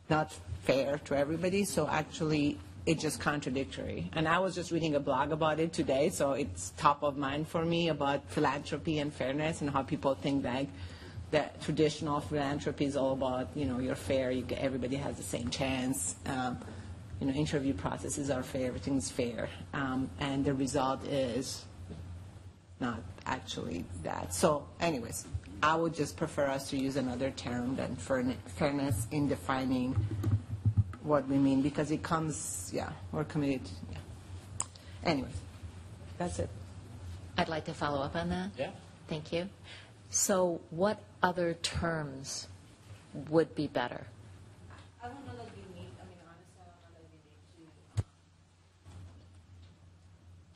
not 0.09 0.33
fair 0.64 0.99
to 1.05 1.16
everybody. 1.16 1.64
So 1.64 1.88
actually, 1.88 2.59
it's 2.87 3.03
just 3.03 3.21
contradictory. 3.21 4.11
And 4.14 4.27
I 4.27 4.38
was 4.38 4.55
just 4.55 4.71
reading 4.71 4.95
a 4.95 5.01
blog 5.01 5.33
about 5.33 5.61
it 5.61 5.73
today, 5.73 6.11
so 6.11 6.33
it's 6.33 6.73
top 6.77 7.03
of 7.03 7.16
mind 7.16 7.49
for 7.49 7.64
me 7.64 7.88
about 7.88 8.29
philanthropy 8.29 8.99
and 8.99 9.12
fairness 9.12 9.61
and 9.61 9.71
how 9.71 9.83
people 9.83 10.14
think 10.14 10.42
that 10.42 10.66
that 11.31 11.62
traditional 11.62 12.21
philanthropy 12.21 12.85
is 12.85 12.95
all 12.95 13.14
about 13.14 13.49
you 13.55 13.64
know 13.64 13.79
you're 13.79 13.95
fair, 13.95 14.31
you 14.31 14.42
get, 14.42 14.59
everybody 14.59 14.97
has 14.97 15.16
the 15.16 15.23
same 15.23 15.49
chance. 15.49 16.16
Um, 16.27 16.59
you 17.22 17.28
know, 17.28 17.35
interview 17.35 17.72
processes 17.72 18.30
are 18.30 18.42
fair, 18.42 18.66
everything's 18.66 19.08
fair, 19.08 19.48
um, 19.74 20.11
and 20.18 20.44
the 20.44 20.52
result 20.52 21.06
is 21.06 21.64
not 22.80 23.00
actually 23.26 23.85
that. 24.02 24.35
So, 24.35 24.66
anyways, 24.80 25.26
I 25.62 25.76
would 25.76 25.94
just 25.94 26.16
prefer 26.16 26.46
us 26.46 26.68
to 26.70 26.76
use 26.76 26.96
another 26.96 27.30
term 27.30 27.76
than 27.76 27.94
fairness 27.94 29.06
in 29.12 29.28
defining 29.28 29.94
what 31.04 31.28
we 31.28 31.37
mean 31.38 31.62
because 31.62 31.92
it 31.92 32.02
comes, 32.02 32.72
yeah, 32.74 32.90
we're 33.12 33.22
committed. 33.22 33.68
Yeah. 33.92 33.98
Anyways, 35.04 35.37
that's 36.18 36.40
it. 36.40 36.50
I'd 37.38 37.48
like 37.48 37.66
to 37.66 37.74
follow 37.74 38.02
up 38.02 38.16
on 38.16 38.30
that. 38.30 38.50
Yeah. 38.58 38.70
Thank 39.06 39.32
you. 39.32 39.48
So 40.11 40.61
what 40.70 40.98
other 41.22 41.54
terms 41.54 42.48
would 43.28 43.54
be 43.54 43.68
better? 43.68 44.06
I 45.02 45.06
don't 45.06 45.24
know 45.26 45.37
that 45.37 45.50
you 45.56 45.62
need, 45.74 45.90
I 46.00 46.04
mean, 46.04 46.18
honestly, 46.26 46.58
I 46.58 46.66
don't 46.66 46.82
know 46.82 47.02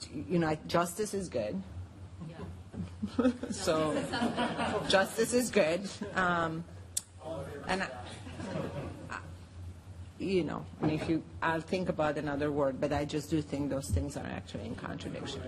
that 0.01 0.06
you 0.17 0.23
need 0.23 0.33
to. 0.33 0.39
Know, 0.39 0.57
justice 0.67 1.15
is 1.15 1.29
good. 1.29 1.63
so, 3.51 3.95
justice 4.89 5.33
is 5.33 5.51
good. 5.51 5.89
Um, 6.15 6.65
and, 7.69 7.83
I, 7.83 7.89
I- 9.11 9.19
you 10.19 10.45
know, 10.45 10.65
I 10.83 10.87
mean, 10.87 10.99
if 11.01 11.09
you, 11.11 11.23
I'll 11.43 11.61
think 11.61 11.91
about 11.91 12.17
another 12.17 12.51
word, 12.51 12.81
but 12.81 12.91
I 12.93 13.05
just 13.05 13.29
do 13.29 13.43
think 13.43 13.69
those 13.69 13.91
things 13.91 14.17
are 14.17 14.25
actually 14.27 14.65
in 14.65 14.75
contradiction. 14.75 15.43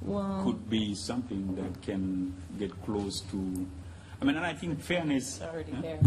Well, 0.00 0.42
could 0.44 0.70
be 0.70 0.94
something 0.94 1.54
that 1.56 1.82
can 1.82 2.32
get 2.58 2.70
close 2.84 3.20
to. 3.30 3.66
I 4.20 4.24
mean, 4.24 4.36
and 4.36 4.46
I 4.46 4.54
think 4.54 4.80
fairness. 4.80 5.40
already 5.42 5.72
Huh? 5.72 5.82
there. 5.82 6.00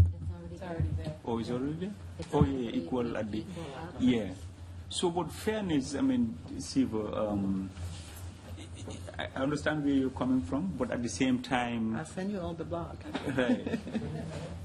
It's 0.62 0.70
already 0.70 0.90
there. 1.04 1.14
Oh, 1.26 1.40
is 1.40 1.50
already 1.52 1.74
there? 1.74 1.92
It's 2.20 2.28
Oh, 2.34 2.44
yeah, 2.46 2.70
equal 2.72 3.18
at 3.18 3.32
the. 3.32 3.40
equal. 3.40 3.66
Yeah. 4.00 4.30
So, 4.90 5.10
but 5.10 5.32
fairness, 5.32 5.96
I 5.96 6.02
mean, 6.02 6.38
Shiva, 6.64 7.30
um, 7.30 7.70
I 9.18 9.28
understand 9.42 9.84
where 9.86 9.94
you're 9.94 10.10
coming 10.12 10.42
from, 10.42 10.74
but 10.78 10.92
at 10.92 11.02
the 11.02 11.10
same 11.10 11.40
time, 11.42 11.96
I'll 11.96 12.06
send 12.06 12.32
you 12.32 12.40
all 12.42 12.54
the 12.54 12.66
blog. 12.66 12.96
Right. 13.38 13.80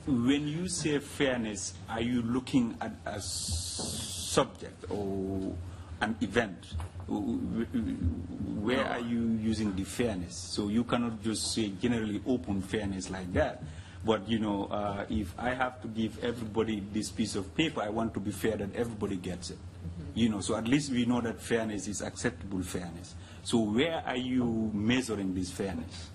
when 0.07 0.47
you 0.49 0.69
say 0.69 0.99
fairness, 0.99 1.75
are 1.89 2.01
you 2.01 2.23
looking 2.23 2.77
at 2.81 2.93
a 3.07 3.21
subject 3.21 4.85
or 4.91 5.55
an 6.01 6.17
event? 6.21 6.75
Where 7.09 8.85
are 8.85 9.01
you 9.01 9.39
using 9.41 9.75
the 9.77 9.85
fairness? 9.85 10.37
So 10.37 10.69
you 10.69 10.85
cannot 10.85 11.23
just 11.23 11.53
say 11.53 11.69
generally 11.81 12.21
open 12.27 12.63
fairness 12.63 13.11
like 13.11 13.33
that. 13.35 13.63
But, 14.07 14.29
you 14.29 14.39
know, 14.39 14.67
uh, 14.71 15.05
if 15.11 15.35
I 15.37 15.51
have 15.51 15.83
to 15.83 15.89
give 15.89 16.23
everybody 16.23 16.81
this 16.93 17.11
piece 17.11 17.35
of 17.35 17.53
paper, 17.57 17.83
I 17.83 17.89
want 17.89 18.15
to 18.15 18.21
be 18.21 18.31
fair 18.31 18.57
that 18.57 18.73
everybody 18.77 19.17
gets 19.17 19.51
it. 19.51 19.59
You 20.15 20.29
know, 20.29 20.41
so 20.41 20.55
at 20.55 20.69
least 20.69 20.93
we 20.93 21.05
know 21.05 21.21
that 21.21 21.41
fairness 21.41 21.89
is 21.89 22.01
acceptable 22.03 22.63
fairness. 22.63 23.17
So 23.43 23.59
where 23.59 24.03
are 24.07 24.17
you 24.17 24.71
measuring 24.73 25.35
this 25.35 25.51
fairness? 25.51 26.09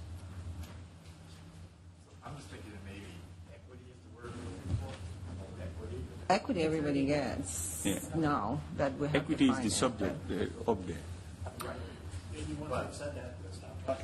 I'm 2.26 2.32
just 2.38 2.48
thinking 2.48 2.72
that 2.72 2.80
maybe 2.88 3.12
equity 3.52 3.84
is 3.92 4.00
the 4.08 4.16
word 4.16 4.32
we're 4.40 4.56
looking 4.56 4.78
for. 4.80 5.62
Equity. 5.62 6.00
Equity, 6.30 6.62
everybody 6.64 7.06
gets. 7.06 7.82
Yeah. 7.84 8.00
No, 8.16 8.62
that 8.78 8.98
we 8.98 9.08
have 9.08 9.14
to 9.14 9.20
Equity 9.20 9.50
is 9.50 9.60
the 9.60 9.66
it. 9.68 9.72
subject 9.72 10.32
uh, 10.32 10.72
up 10.72 10.88
there. 10.88 10.98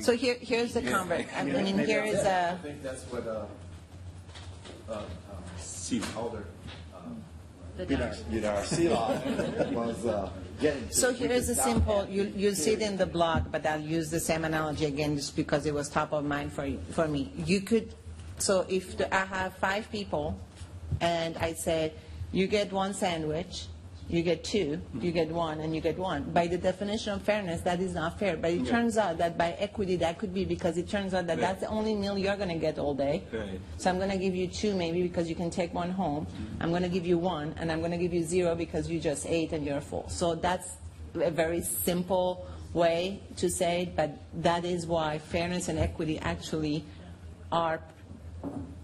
So 0.02 0.12
here, 0.14 0.36
here's 0.42 0.74
the 0.74 0.82
convert, 0.82 1.26
I 1.38 1.44
mean, 1.46 1.78
here 1.80 2.04
is 2.04 2.20
I 2.20 2.30
a, 2.30 2.58
think 2.58 2.84
that's 2.84 3.04
what, 3.04 3.26
uh, 3.26 3.46
uh, 4.90 5.02
See, 5.58 6.02
Alder, 6.16 6.44
The 7.78 7.86
Bidar, 7.86 8.16
Vidar 8.30 8.64
Sila 8.66 9.22
was, 9.72 10.06
uh, 10.06 10.30
getting 10.60 10.90
so 10.90 11.14
here 11.14 11.32
is 11.32 11.50
a 11.50 11.56
simple, 11.56 12.06
you, 12.10 12.32
you'll 12.36 12.56
see 12.56 12.72
it 12.74 12.82
in 12.82 12.98
the 12.98 13.06
blog, 13.06 13.52
but 13.52 13.66
I'll 13.66 13.80
use 13.82 14.10
the 14.10 14.20
same 14.20 14.46
analogy 14.46 14.86
again 14.86 15.16
just 15.16 15.36
because 15.36 15.66
it 15.66 15.74
was 15.74 15.88
top 15.90 16.12
of 16.14 16.26
mind 16.26 16.52
for, 16.52 16.66
you- 16.66 16.80
for 16.92 17.08
me. 17.08 17.32
You 17.38 17.62
could, 17.62 17.94
so 18.40 18.66
if 18.68 18.98
the- 18.98 19.14
I 19.14 19.26
have 19.26 19.54
five 19.58 19.90
people 19.92 20.40
and 21.02 21.38
I 21.38 21.54
say, 21.54 21.94
you 22.32 22.48
get 22.48 22.72
one 22.74 22.94
sandwich, 22.94 23.68
you 24.10 24.24
get 24.24 24.44
two, 24.44 24.80
you 25.02 25.12
get 25.12 25.30
one, 25.30 25.60
and 25.60 25.76
you 25.76 25.82
get 25.82 25.98
one. 25.98 26.24
By 26.32 26.48
the 26.48 26.58
definition 26.58 27.14
of 27.14 27.22
fairness, 27.24 27.62
that 27.62 27.82
is 27.82 27.94
not 27.94 28.18
fair. 28.18 28.38
But 28.38 28.52
it 28.52 28.66
turns 28.66 28.98
out 28.98 29.18
that 29.18 29.38
by 29.38 29.52
equity, 29.60 29.98
that 29.98 30.18
could 30.18 30.34
be 30.34 30.46
because 30.46 30.78
it 30.78 30.88
turns 30.90 31.14
out 31.14 31.28
that 31.28 31.34
Right. 31.38 31.42
that's 31.42 31.62
the 31.62 31.68
only 31.68 31.94
meal 31.94 32.18
you're 32.18 32.38
going 32.38 32.50
to 32.50 32.56
get 32.56 32.80
all 32.80 32.94
day. 32.94 33.24
Right. 33.34 33.60
So 33.78 33.90
I'm 33.90 33.98
going 33.98 34.12
to 34.12 34.18
give 34.18 34.34
you 34.36 34.48
two 34.48 34.76
maybe 34.76 35.02
because 35.04 35.28
you 35.28 35.36
can 35.36 35.50
take 35.50 35.74
one 35.74 35.92
home. 35.92 36.26
I'm 36.62 36.70
going 36.70 36.84
to 36.84 36.90
give 36.90 37.06
you 37.06 37.18
one, 37.18 37.54
and 37.58 37.70
I'm 37.72 37.80
going 37.80 37.92
to 37.92 37.98
give 37.98 38.14
you 38.14 38.24
zero 38.24 38.56
because 38.56 38.90
you 38.90 39.00
just 39.00 39.26
ate 39.26 39.52
and 39.52 39.66
you're 39.66 39.82
full. 39.82 40.08
So 40.08 40.36
that's 40.36 40.78
a 41.16 41.32
very 41.32 41.62
simple 41.62 42.48
way 42.74 43.20
to 43.38 43.50
say 43.50 43.84
it, 43.84 43.96
but 43.96 44.18
that 44.36 44.64
is 44.64 44.86
why 44.86 45.18
fairness 45.18 45.68
and 45.68 45.80
equity 45.80 46.20
actually 46.20 46.86
are 47.52 47.82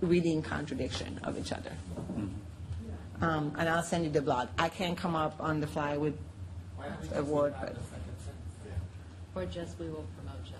really 0.01 0.33
in 0.33 0.41
contradiction 0.41 1.19
of 1.23 1.37
each 1.37 1.51
other. 1.51 1.71
Mm-hmm. 1.95 2.27
Um, 3.21 3.53
and 3.57 3.69
I'll 3.69 3.83
send 3.83 4.03
you 4.03 4.09
the 4.09 4.21
blog. 4.21 4.49
I 4.57 4.69
can't 4.69 4.97
come 4.97 5.15
up 5.15 5.35
on 5.39 5.59
the 5.61 5.67
fly 5.67 5.97
with 5.97 6.17
a 7.13 7.23
word, 7.23 7.53
but 7.61 7.75
Or 9.35 9.45
just, 9.45 9.79
we 9.79 9.87
will 9.87 10.05
promote 10.17 10.43
justice. 10.43 10.59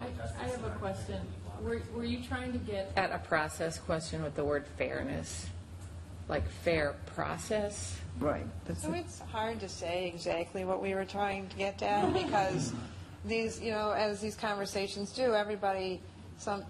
I 0.00 0.06
I 0.44 0.48
have 0.48 0.64
a 0.64 0.70
question. 0.78 1.20
Were, 1.62 1.80
were 1.94 2.04
you 2.04 2.22
trying 2.22 2.52
to 2.52 2.58
get 2.58 2.92
at 2.96 3.10
a 3.12 3.18
process 3.18 3.78
question 3.78 4.22
with 4.22 4.34
the 4.34 4.44
word 4.44 4.66
fairness? 4.76 5.46
Like 6.28 6.48
fair 6.48 6.94
process? 7.14 7.98
right. 8.18 8.46
That's 8.66 8.82
So 8.82 8.92
it. 8.92 9.00
it's 9.00 9.20
hard 9.20 9.60
to 9.60 9.68
say 9.68 10.06
exactly 10.06 10.64
what 10.64 10.80
we 10.80 10.94
were 10.94 11.04
trying 11.04 11.48
to 11.48 11.56
get 11.56 11.82
at 11.82 12.12
because 12.14 12.72
these, 13.24 13.60
you 13.60 13.72
know, 13.72 13.90
as 13.90 14.20
these 14.20 14.34
conversations 14.34 15.12
do, 15.12 15.34
everybody 15.34 16.00
some 16.38 16.64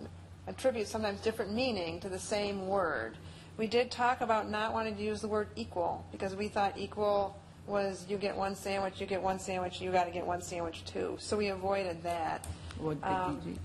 attributes 0.47 0.91
sometimes 0.91 1.21
different 1.21 1.53
meaning 1.53 2.01
to 2.01 2.09
the 2.09 2.19
same 2.19 2.67
word. 2.67 3.17
We 3.57 3.67
did 3.67 3.91
talk 3.91 4.21
about 4.21 4.51
not 4.51 4.73
wanting 4.73 4.97
to 4.97 5.03
use 5.03 5.21
the 5.21 5.29
word 5.29 5.49
equal 5.57 6.05
because 6.13 6.35
we 6.35 6.49
thought 6.49 6.77
equal 6.77 7.37
was 7.67 8.05
you 8.09 8.19
get 8.19 8.37
one 8.37 8.55
sandwich, 8.55 9.01
you 9.01 9.07
get 9.07 9.23
one 9.23 9.39
sandwich, 9.39 9.81
you 9.81 9.91
got 9.91 10.05
to 10.05 10.11
get 10.11 10.27
one 10.27 10.43
sandwich 10.43 10.85
too. 10.85 11.17
So 11.19 11.37
we 11.37 11.49
avoided 11.49 12.03
that. 12.03 12.47
Would 12.81 13.01
be 13.01 13.07
Um, 13.07 13.41
easy 13.41 13.59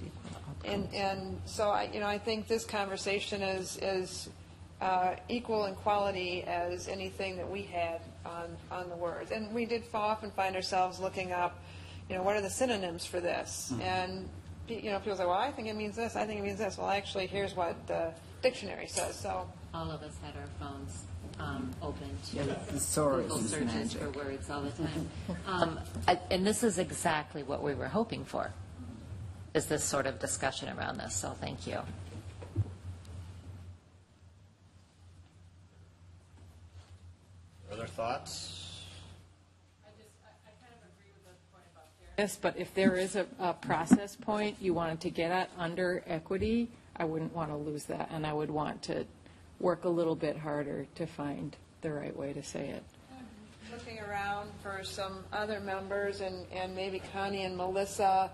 and, 0.65 0.93
and 0.93 1.41
so 1.45 1.69
I, 1.69 1.89
you 1.93 1.99
know, 1.99 2.05
I 2.05 2.17
think 2.17 2.47
this 2.47 2.65
conversation 2.65 3.41
is, 3.41 3.77
is 3.81 4.29
uh, 4.81 5.15
equal 5.27 5.65
in 5.65 5.75
quality 5.75 6.43
as 6.43 6.87
anything 6.87 7.37
that 7.37 7.49
we 7.49 7.63
had 7.63 8.01
on, 8.25 8.55
on 8.71 8.89
the 8.89 8.95
words. 8.95 9.31
And 9.31 9.53
we 9.53 9.65
did 9.65 9.83
often 9.93 10.31
find 10.31 10.55
ourselves 10.55 10.99
looking 10.99 11.31
up, 11.31 11.61
you 12.09 12.15
know, 12.15 12.23
what 12.23 12.35
are 12.35 12.41
the 12.41 12.49
synonyms 12.49 13.05
for 13.05 13.19
this? 13.19 13.73
And, 13.81 14.27
pe- 14.27 14.29
you 14.69 14.91
know, 14.91 14.99
people 14.99 15.17
say, 15.17 15.25
well, 15.25 15.33
I 15.35 15.51
think 15.51 15.67
it 15.67 15.75
means 15.75 15.95
this, 15.95 16.15
I 16.15 16.25
think 16.25 16.39
it 16.39 16.43
means 16.43 16.59
this. 16.59 16.77
Well, 16.77 16.89
actually, 16.89 17.27
here's 17.27 17.55
what 17.55 17.75
the 17.87 18.11
dictionary 18.41 18.87
says, 18.87 19.15
so. 19.15 19.49
All 19.73 19.91
of 19.91 20.01
us 20.01 20.13
had 20.23 20.33
our 20.35 20.47
phones 20.67 21.03
um, 21.39 21.71
open 21.81 22.09
to 22.31 22.35
Yeah, 22.35 22.43
the 22.43 22.53
Google 22.55 22.75
is 22.75 23.49
searches 23.49 23.65
magic. 23.65 24.01
for 24.01 24.09
words 24.11 24.49
all 24.49 24.61
the 24.61 24.71
time. 24.71 25.09
Um, 25.47 25.79
I- 26.07 26.19
And 26.31 26.45
this 26.45 26.63
is 26.63 26.77
exactly 26.79 27.43
what 27.43 27.61
we 27.63 27.73
were 27.73 27.87
hoping 27.87 28.25
for, 28.25 28.51
is 29.53 29.65
this 29.67 29.83
sort 29.83 30.05
of 30.07 30.19
discussion 30.19 30.69
around 30.77 30.97
this, 30.97 31.15
so 31.15 31.29
thank 31.39 31.67
you. 31.67 31.79
Other 37.71 37.85
thoughts? 37.87 38.58
Yes, 42.19 42.35
but 42.35 42.57
if 42.57 42.73
there 42.73 42.97
is 42.97 43.15
a, 43.15 43.25
a 43.39 43.53
process 43.53 44.17
point 44.17 44.57
you 44.59 44.73
wanted 44.73 44.99
to 44.99 45.09
get 45.09 45.31
at 45.31 45.49
under 45.57 46.03
equity, 46.05 46.69
I 46.97 47.05
wouldn't 47.05 47.33
want 47.33 47.49
to 47.49 47.55
lose 47.55 47.85
that, 47.85 48.09
and 48.11 48.27
I 48.27 48.33
would 48.33 48.51
want 48.51 48.81
to 48.83 49.05
work 49.61 49.85
a 49.85 49.89
little 49.89 50.15
bit 50.15 50.35
harder 50.35 50.85
to 50.95 51.07
find 51.07 51.55
the 51.79 51.93
right 51.93 52.13
way 52.13 52.33
to 52.33 52.43
say 52.43 52.67
it. 52.67 52.83
looking 53.71 53.99
around 54.01 54.49
for 54.61 54.83
some 54.83 55.23
other 55.31 55.61
members, 55.61 56.19
and, 56.19 56.45
and 56.51 56.75
maybe 56.75 57.01
Connie 57.13 57.45
and 57.45 57.55
Melissa, 57.55 58.29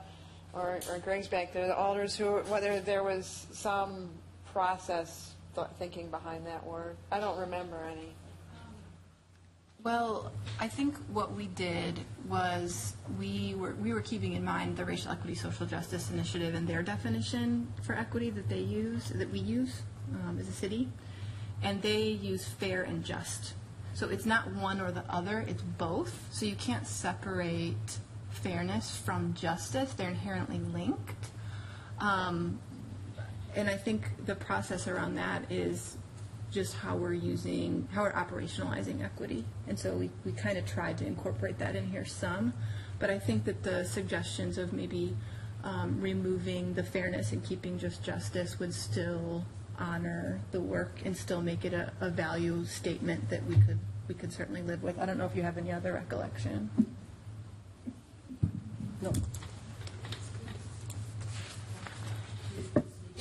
or, 0.53 0.79
or 0.89 0.97
Greg's 0.97 1.27
back 1.27 1.53
there, 1.53 1.67
the 1.67 1.77
alders, 1.77 2.15
who, 2.15 2.37
whether 2.49 2.79
there 2.79 3.03
was 3.03 3.45
some 3.51 4.09
process 4.51 5.35
th- 5.53 5.67
thinking 5.77 6.09
behind 6.09 6.47
that 6.47 6.65
word. 6.65 6.95
I 7.11 7.19
don't 7.19 7.37
remember 7.37 7.77
any. 7.91 8.09
Well, 9.85 10.31
I 10.59 10.67
think 10.67 10.97
what 11.13 11.35
we 11.35 11.45
did 11.45 11.99
was 12.27 12.95
we 13.19 13.53
were, 13.53 13.75
we 13.75 13.93
were 13.93 14.01
keeping 14.01 14.33
in 14.33 14.43
mind 14.43 14.77
the 14.77 14.83
Racial 14.83 15.11
Equity 15.11 15.35
Social 15.35 15.67
Justice 15.67 16.09
Initiative 16.09 16.55
and 16.55 16.67
their 16.67 16.81
definition 16.81 17.71
for 17.83 17.93
equity 17.93 18.31
that 18.31 18.49
they 18.49 18.61
use, 18.61 19.09
that 19.09 19.31
we 19.31 19.37
use 19.37 19.83
um, 20.11 20.39
as 20.39 20.49
a 20.49 20.51
city. 20.51 20.89
And 21.61 21.83
they 21.83 22.01
use 22.01 22.47
fair 22.47 22.81
and 22.81 23.05
just. 23.05 23.53
So 23.93 24.09
it's 24.09 24.25
not 24.25 24.51
one 24.55 24.81
or 24.81 24.91
the 24.91 25.03
other, 25.07 25.45
it's 25.47 25.61
both. 25.61 26.29
So 26.31 26.47
you 26.47 26.55
can't 26.55 26.87
separate 26.87 27.99
fairness 28.31 28.97
from 28.97 29.35
justice, 29.35 29.93
they're 29.93 30.09
inherently 30.09 30.61
linked. 30.73 31.27
Um, 31.99 32.57
and 33.55 33.69
I 33.69 33.77
think 33.77 34.25
the 34.25 34.35
process 34.35 34.87
around 34.87 35.13
that 35.15 35.51
is 35.51 35.97
just 36.55 36.73
how 36.73 36.95
we're 36.95 37.13
using, 37.13 37.87
how 37.91 38.03
we're 38.03 38.13
operationalizing 38.13 39.03
equity. 39.03 39.45
And 39.67 39.77
so 39.77 39.93
we, 39.93 40.09
we 40.23 40.31
kind 40.31 40.57
of 40.57 40.65
tried 40.65 40.97
to 40.99 41.05
incorporate 41.05 41.59
that 41.59 41.75
in 41.75 41.85
here 41.85 42.05
some. 42.05 42.53
But 42.97 43.09
I 43.09 43.19
think 43.19 43.43
that 43.43 43.61
the 43.61 43.83
suggestions 43.83 44.57
of 44.57 44.71
maybe 44.71 45.15
um, 45.65 45.99
removing 45.99 46.73
the 46.73 46.83
fairness 46.83 47.33
and 47.33 47.43
keeping 47.43 47.77
just 47.77 48.03
justice 48.03 48.57
would 48.57 48.73
still 48.73 49.45
honor 49.77 50.39
the 50.51 50.61
work 50.61 51.01
and 51.03 51.15
still 51.15 51.41
make 51.41 51.65
it 51.65 51.73
a, 51.73 51.91
a 51.99 52.09
value 52.09 52.63
statement 52.63 53.29
that 53.29 53.45
we 53.45 53.55
could, 53.55 53.79
we 54.07 54.15
could 54.15 54.31
certainly 54.31 54.61
live 54.61 54.81
with. 54.81 54.97
I 54.97 55.05
don't 55.05 55.17
know 55.17 55.25
if 55.25 55.35
you 55.35 55.43
have 55.43 55.57
any 55.57 55.73
other 55.73 55.91
recollection. 55.93 56.69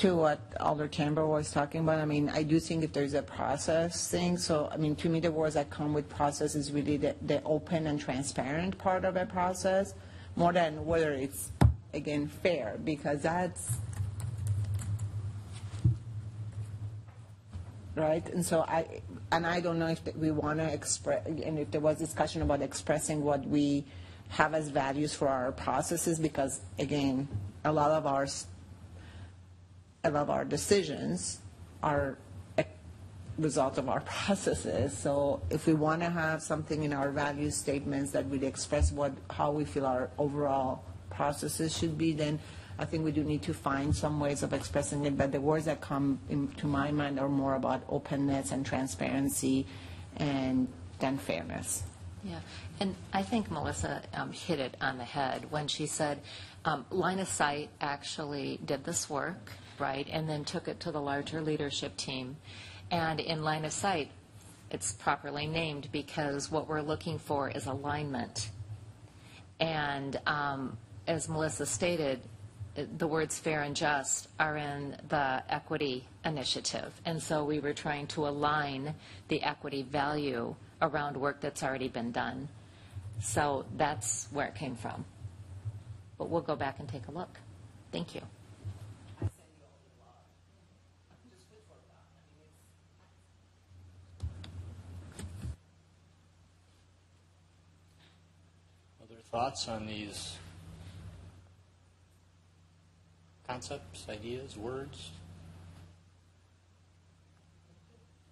To 0.04 0.14
what 0.14 0.38
Alder 0.60 0.86
Chamber 0.86 1.26
was 1.26 1.50
talking 1.50 1.80
about, 1.80 1.98
I 1.98 2.04
mean, 2.04 2.28
I 2.28 2.42
do 2.42 2.60
think 2.60 2.84
if 2.84 2.92
there's 2.92 3.14
a 3.14 3.22
process 3.22 4.10
thing, 4.10 4.36
so, 4.36 4.68
I 4.70 4.76
mean, 4.76 4.94
to 4.96 5.08
me, 5.08 5.18
the 5.18 5.32
words 5.32 5.54
that 5.54 5.70
come 5.70 5.94
with 5.94 6.10
process 6.10 6.54
is 6.54 6.72
really 6.72 6.98
the, 6.98 7.16
the 7.22 7.42
open 7.44 7.86
and 7.86 7.98
transparent 7.98 8.76
part 8.76 9.06
of 9.06 9.16
a 9.16 9.24
process, 9.24 9.94
more 10.36 10.52
than 10.52 10.84
whether 10.84 11.12
it's, 11.12 11.52
again, 11.94 12.28
fair, 12.28 12.76
because 12.84 13.22
that's, 13.22 13.78
right? 17.94 18.28
And 18.28 18.44
so 18.44 18.60
I, 18.60 19.00
and 19.32 19.46
I 19.46 19.60
don't 19.60 19.78
know 19.78 19.88
if 19.88 20.02
we 20.16 20.30
want 20.30 20.58
to 20.58 20.70
express, 20.70 21.24
and 21.24 21.58
if 21.58 21.70
there 21.70 21.80
was 21.80 21.96
discussion 21.96 22.42
about 22.42 22.60
expressing 22.60 23.24
what 23.24 23.42
we 23.46 23.86
have 24.28 24.52
as 24.52 24.68
values 24.68 25.14
for 25.14 25.28
our 25.28 25.50
processes, 25.52 26.18
because, 26.18 26.60
again, 26.78 27.26
a 27.64 27.72
lot 27.72 27.90
of 27.90 28.06
our 28.06 28.26
a 30.04 30.10
lot 30.10 30.22
of 30.22 30.30
our 30.30 30.44
decisions 30.44 31.40
are 31.82 32.18
a 32.58 32.64
result 33.38 33.78
of 33.78 33.88
our 33.88 34.00
processes. 34.16 34.96
So 34.96 35.42
if 35.50 35.66
we 35.66 35.74
want 35.74 36.02
to 36.02 36.10
have 36.10 36.42
something 36.42 36.82
in 36.84 36.92
our 36.92 37.10
value 37.10 37.50
statements 37.50 38.12
that 38.12 38.26
would 38.26 38.42
express 38.42 38.92
what, 38.92 39.12
how 39.30 39.50
we 39.50 39.64
feel 39.64 39.86
our 39.86 40.10
overall 40.18 40.84
processes 41.10 41.76
should 41.76 41.96
be, 41.96 42.12
then 42.12 42.38
I 42.78 42.84
think 42.84 43.04
we 43.04 43.12
do 43.12 43.22
need 43.22 43.42
to 43.42 43.54
find 43.54 43.94
some 43.94 44.18
ways 44.20 44.42
of 44.42 44.52
expressing 44.52 45.04
it. 45.04 45.16
But 45.16 45.32
the 45.32 45.40
words 45.40 45.64
that 45.66 45.80
come 45.80 46.18
into 46.28 46.66
my 46.66 46.90
mind 46.90 47.18
are 47.18 47.28
more 47.28 47.54
about 47.54 47.84
openness 47.88 48.50
and 48.52 48.66
transparency 48.66 49.66
and 50.16 50.68
than 50.98 51.18
fairness. 51.18 51.82
Yeah, 52.24 52.40
and 52.80 52.94
I 53.12 53.22
think 53.22 53.50
Melissa 53.50 54.02
um, 54.14 54.32
hit 54.32 54.58
it 54.58 54.76
on 54.80 54.96
the 54.96 55.04
head 55.04 55.50
when 55.50 55.68
she 55.68 55.86
said 55.86 56.20
um, 56.64 56.86
Line 56.90 57.18
of 57.18 57.28
Sight 57.28 57.68
actually 57.80 58.58
did 58.64 58.84
this 58.84 59.10
work, 59.10 59.50
right? 59.78 60.06
And 60.10 60.28
then 60.28 60.44
took 60.44 60.68
it 60.68 60.80
to 60.80 60.92
the 60.92 61.00
larger 61.00 61.40
leadership 61.40 61.96
team. 61.96 62.36
And 62.90 63.20
in 63.20 63.42
line 63.42 63.64
of 63.64 63.72
sight, 63.72 64.10
it's 64.70 64.92
properly 64.92 65.46
named 65.46 65.88
because 65.92 66.50
what 66.50 66.68
we're 66.68 66.82
looking 66.82 67.18
for 67.18 67.50
is 67.50 67.66
alignment. 67.66 68.50
And 69.60 70.20
um, 70.26 70.76
as 71.06 71.28
Melissa 71.28 71.66
stated, 71.66 72.20
the 72.74 73.06
words 73.06 73.38
fair 73.38 73.62
and 73.62 73.76
just 73.76 74.28
are 74.40 74.56
in 74.56 74.96
the 75.08 75.42
equity 75.48 76.08
initiative. 76.24 76.92
And 77.04 77.22
so 77.22 77.44
we 77.44 77.60
were 77.60 77.72
trying 77.72 78.08
to 78.08 78.26
align 78.26 78.94
the 79.28 79.42
equity 79.42 79.82
value 79.82 80.54
around 80.82 81.16
work 81.16 81.40
that's 81.40 81.62
already 81.62 81.88
been 81.88 82.10
done. 82.10 82.48
So 83.20 83.64
that's 83.76 84.28
where 84.32 84.46
it 84.46 84.54
came 84.54 84.74
from. 84.74 85.04
But 86.18 86.30
we'll 86.30 86.42
go 86.42 86.56
back 86.56 86.80
and 86.80 86.88
take 86.88 87.06
a 87.08 87.12
look. 87.12 87.38
Thank 87.92 88.14
you. 88.14 88.22
Other 99.02 99.20
thoughts 99.34 99.66
on 99.66 99.84
these 99.84 100.36
concepts, 103.48 104.06
ideas, 104.08 104.56
words? 104.56 105.10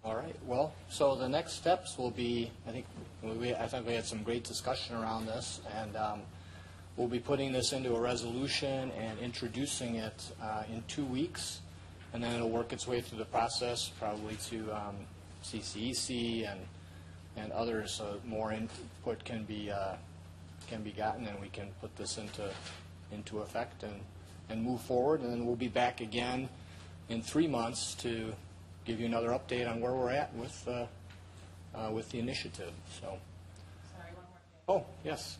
All 0.05 0.15
right, 0.15 0.35
well, 0.47 0.73
so 0.87 1.15
the 1.15 1.27
next 1.27 1.55
steps 1.55 1.97
will 1.97 2.11
be, 2.11 2.49
I 2.65 2.71
think, 2.71 2.85
we, 3.21 3.53
I 3.53 3.67
think 3.67 3.85
we 3.85 3.95
had 3.95 4.05
some 4.05 4.23
great 4.23 4.45
discussion 4.45 4.95
around 4.95 5.25
this, 5.25 5.59
and 5.77 5.93
um, 5.97 6.21
we'll 6.95 7.09
be 7.09 7.19
putting 7.19 7.51
this 7.51 7.73
into 7.73 7.93
a 7.93 7.99
resolution 7.99 8.89
and 8.97 9.19
introducing 9.19 9.95
it 9.95 10.31
uh, 10.41 10.63
in 10.71 10.85
two 10.87 11.03
weeks, 11.03 11.59
and 12.13 12.23
then 12.23 12.33
it'll 12.33 12.49
work 12.49 12.71
its 12.71 12.87
way 12.87 13.01
through 13.01 13.17
the 13.17 13.25
process, 13.25 13.89
probably 13.99 14.37
to 14.47 14.71
um, 14.71 14.95
CCEC 15.43 16.49
and, 16.49 16.61
and 17.35 17.51
others, 17.51 17.91
so 17.91 18.21
more 18.25 18.53
input 18.53 19.21
can 19.25 19.43
be, 19.43 19.69
uh, 19.69 19.95
can 20.73 20.81
be 20.81 20.91
gotten, 20.91 21.27
and 21.27 21.39
we 21.39 21.49
can 21.49 21.67
put 21.81 21.95
this 21.95 22.17
into, 22.17 22.49
into 23.11 23.39
effect 23.39 23.83
and, 23.83 23.93
and 24.49 24.63
move 24.63 24.81
forward, 24.81 25.21
and 25.21 25.31
then 25.31 25.45
we'll 25.45 25.55
be 25.55 25.67
back 25.67 26.01
again 26.01 26.49
in 27.09 27.21
three 27.21 27.47
months 27.47 27.93
to 27.93 28.33
give 28.83 28.99
you 28.99 29.05
another 29.05 29.29
update 29.29 29.69
on 29.69 29.79
where 29.79 29.93
we're 29.93 30.09
at 30.09 30.33
with, 30.35 30.67
uh, 30.67 30.85
uh, 31.75 31.91
with 31.91 32.09
the 32.09 32.17
initiative, 32.17 32.73
so. 32.99 33.17
Oh, 34.67 34.83
yes. 35.05 35.37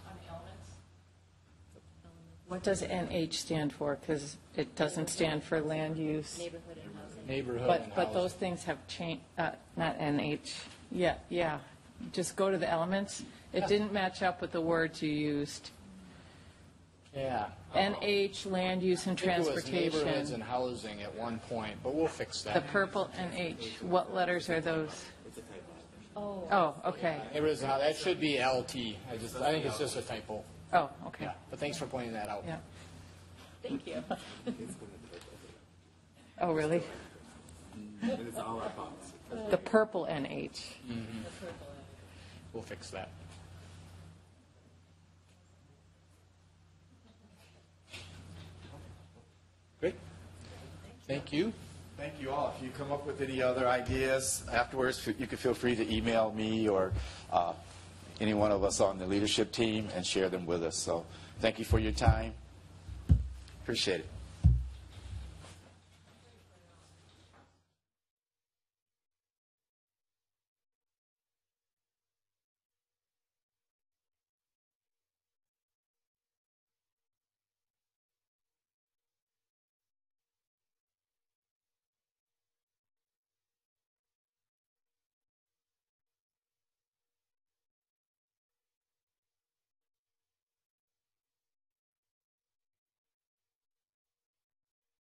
What 2.48 2.62
does 2.62 2.84
NH 2.84 3.34
stand 3.34 3.74
for? 3.74 3.98
Because 4.00 4.38
it 4.56 4.76
doesn't 4.76 5.10
stand 5.10 5.44
for 5.44 5.62
land 5.62 5.98
use. 5.98 6.38
Neighborhood 6.38 6.78
and 6.84 6.96
housing. 6.96 7.28
Neighborhood 7.28 7.70
and 7.72 7.96
But, 7.96 7.96
but 7.96 8.14
those 8.14 8.34
things 8.34 8.64
have 8.66 8.86
changed, 8.88 9.24
uh, 9.40 9.52
not 9.78 9.98
NH. 9.98 10.54
Yeah, 10.92 11.16
yeah. 11.30 11.58
Just 12.12 12.36
go 12.36 12.52
to 12.52 12.58
the 12.58 12.70
elements. 12.70 13.24
It 13.54 13.68
didn't 13.68 13.94
match 13.94 14.24
up 14.24 14.42
with 14.42 14.52
the 14.52 14.62
words 14.62 15.02
you 15.02 15.12
used. 15.12 15.70
Yeah. 17.16 17.48
NH, 17.76 18.50
land 18.50 18.82
use 18.82 19.06
and 19.06 19.20
I 19.20 19.22
think 19.22 19.48
it 19.48 19.54
was 19.54 19.66
neighborhoods 19.66 20.02
transportation. 20.02 20.34
and 20.34 20.44
housing 20.44 21.02
at 21.04 21.14
one 21.16 21.40
point, 21.50 21.76
but 21.84 21.94
we'll 21.94 22.08
fix 22.08 22.42
that. 22.42 22.56
The 22.56 22.60
that. 22.62 22.72
purple 22.72 23.10
NH, 23.16 23.84
what 23.84 24.14
letters 24.14 24.50
are 24.50 24.60
those? 24.60 25.06
Oh, 26.16 26.48
oh 26.52 26.76
okay. 26.86 27.22
Neighborhoods 27.34 27.62
and 27.62 27.72
hou- 27.72 27.80
that 27.80 27.96
should 27.96 28.20
be 28.20 28.38
LT. 28.44 28.96
I 29.12 29.18
just, 29.20 29.36
I 29.38 29.52
think 29.52 29.66
it's 29.66 29.78
just 29.78 29.96
a 29.96 30.02
typo. 30.02 30.44
Oh, 30.72 30.90
okay. 31.08 31.26
Yeah, 31.26 31.34
but 31.52 31.60
thanks 31.60 31.78
for 31.78 31.86
pointing 31.86 32.14
that 32.14 32.30
out. 32.30 32.44
Yeah. 32.48 32.58
Thank 33.62 33.86
you. 33.88 34.04
Oh, 36.42 36.52
really? 36.52 36.82
And 38.02 38.28
it's 38.28 38.38
all 38.38 38.60
our 38.60 38.70
fault. 38.72 39.52
The 39.52 39.58
purple 39.58 40.08
NH. 40.10 40.62
Mm-hmm. 40.90 41.20
We'll 42.54 42.64
fix 42.64 42.90
that. 42.90 43.10
Thank 51.14 51.32
you. 51.32 51.54
Thank 51.96 52.20
you 52.20 52.32
all. 52.32 52.56
If 52.58 52.64
you 52.64 52.72
come 52.72 52.92
up 52.92 53.06
with 53.06 53.22
any 53.22 53.40
other 53.40 53.68
ideas 53.68 54.44
afterwards, 54.52 55.06
you 55.06 55.28
can 55.28 55.38
feel 55.38 55.54
free 55.54 55.76
to 55.76 55.96
email 55.96 56.34
me 56.34 56.68
or 56.68 56.92
uh, 57.32 57.54
any 58.20 58.34
one 58.34 58.52
of 58.52 58.64
us 58.64 58.82
on 58.82 58.98
the 58.98 59.06
leadership 59.06 59.52
team 59.52 59.90
and 59.94 60.04
share 60.04 60.28
them 60.28 60.48
with 60.48 60.64
us. 60.64 60.76
So 60.76 61.06
thank 61.40 61.60
you 61.60 61.66
for 61.66 61.78
your 61.78 61.92
time. 61.92 62.34
Appreciate 63.62 64.00
it. 64.00 64.08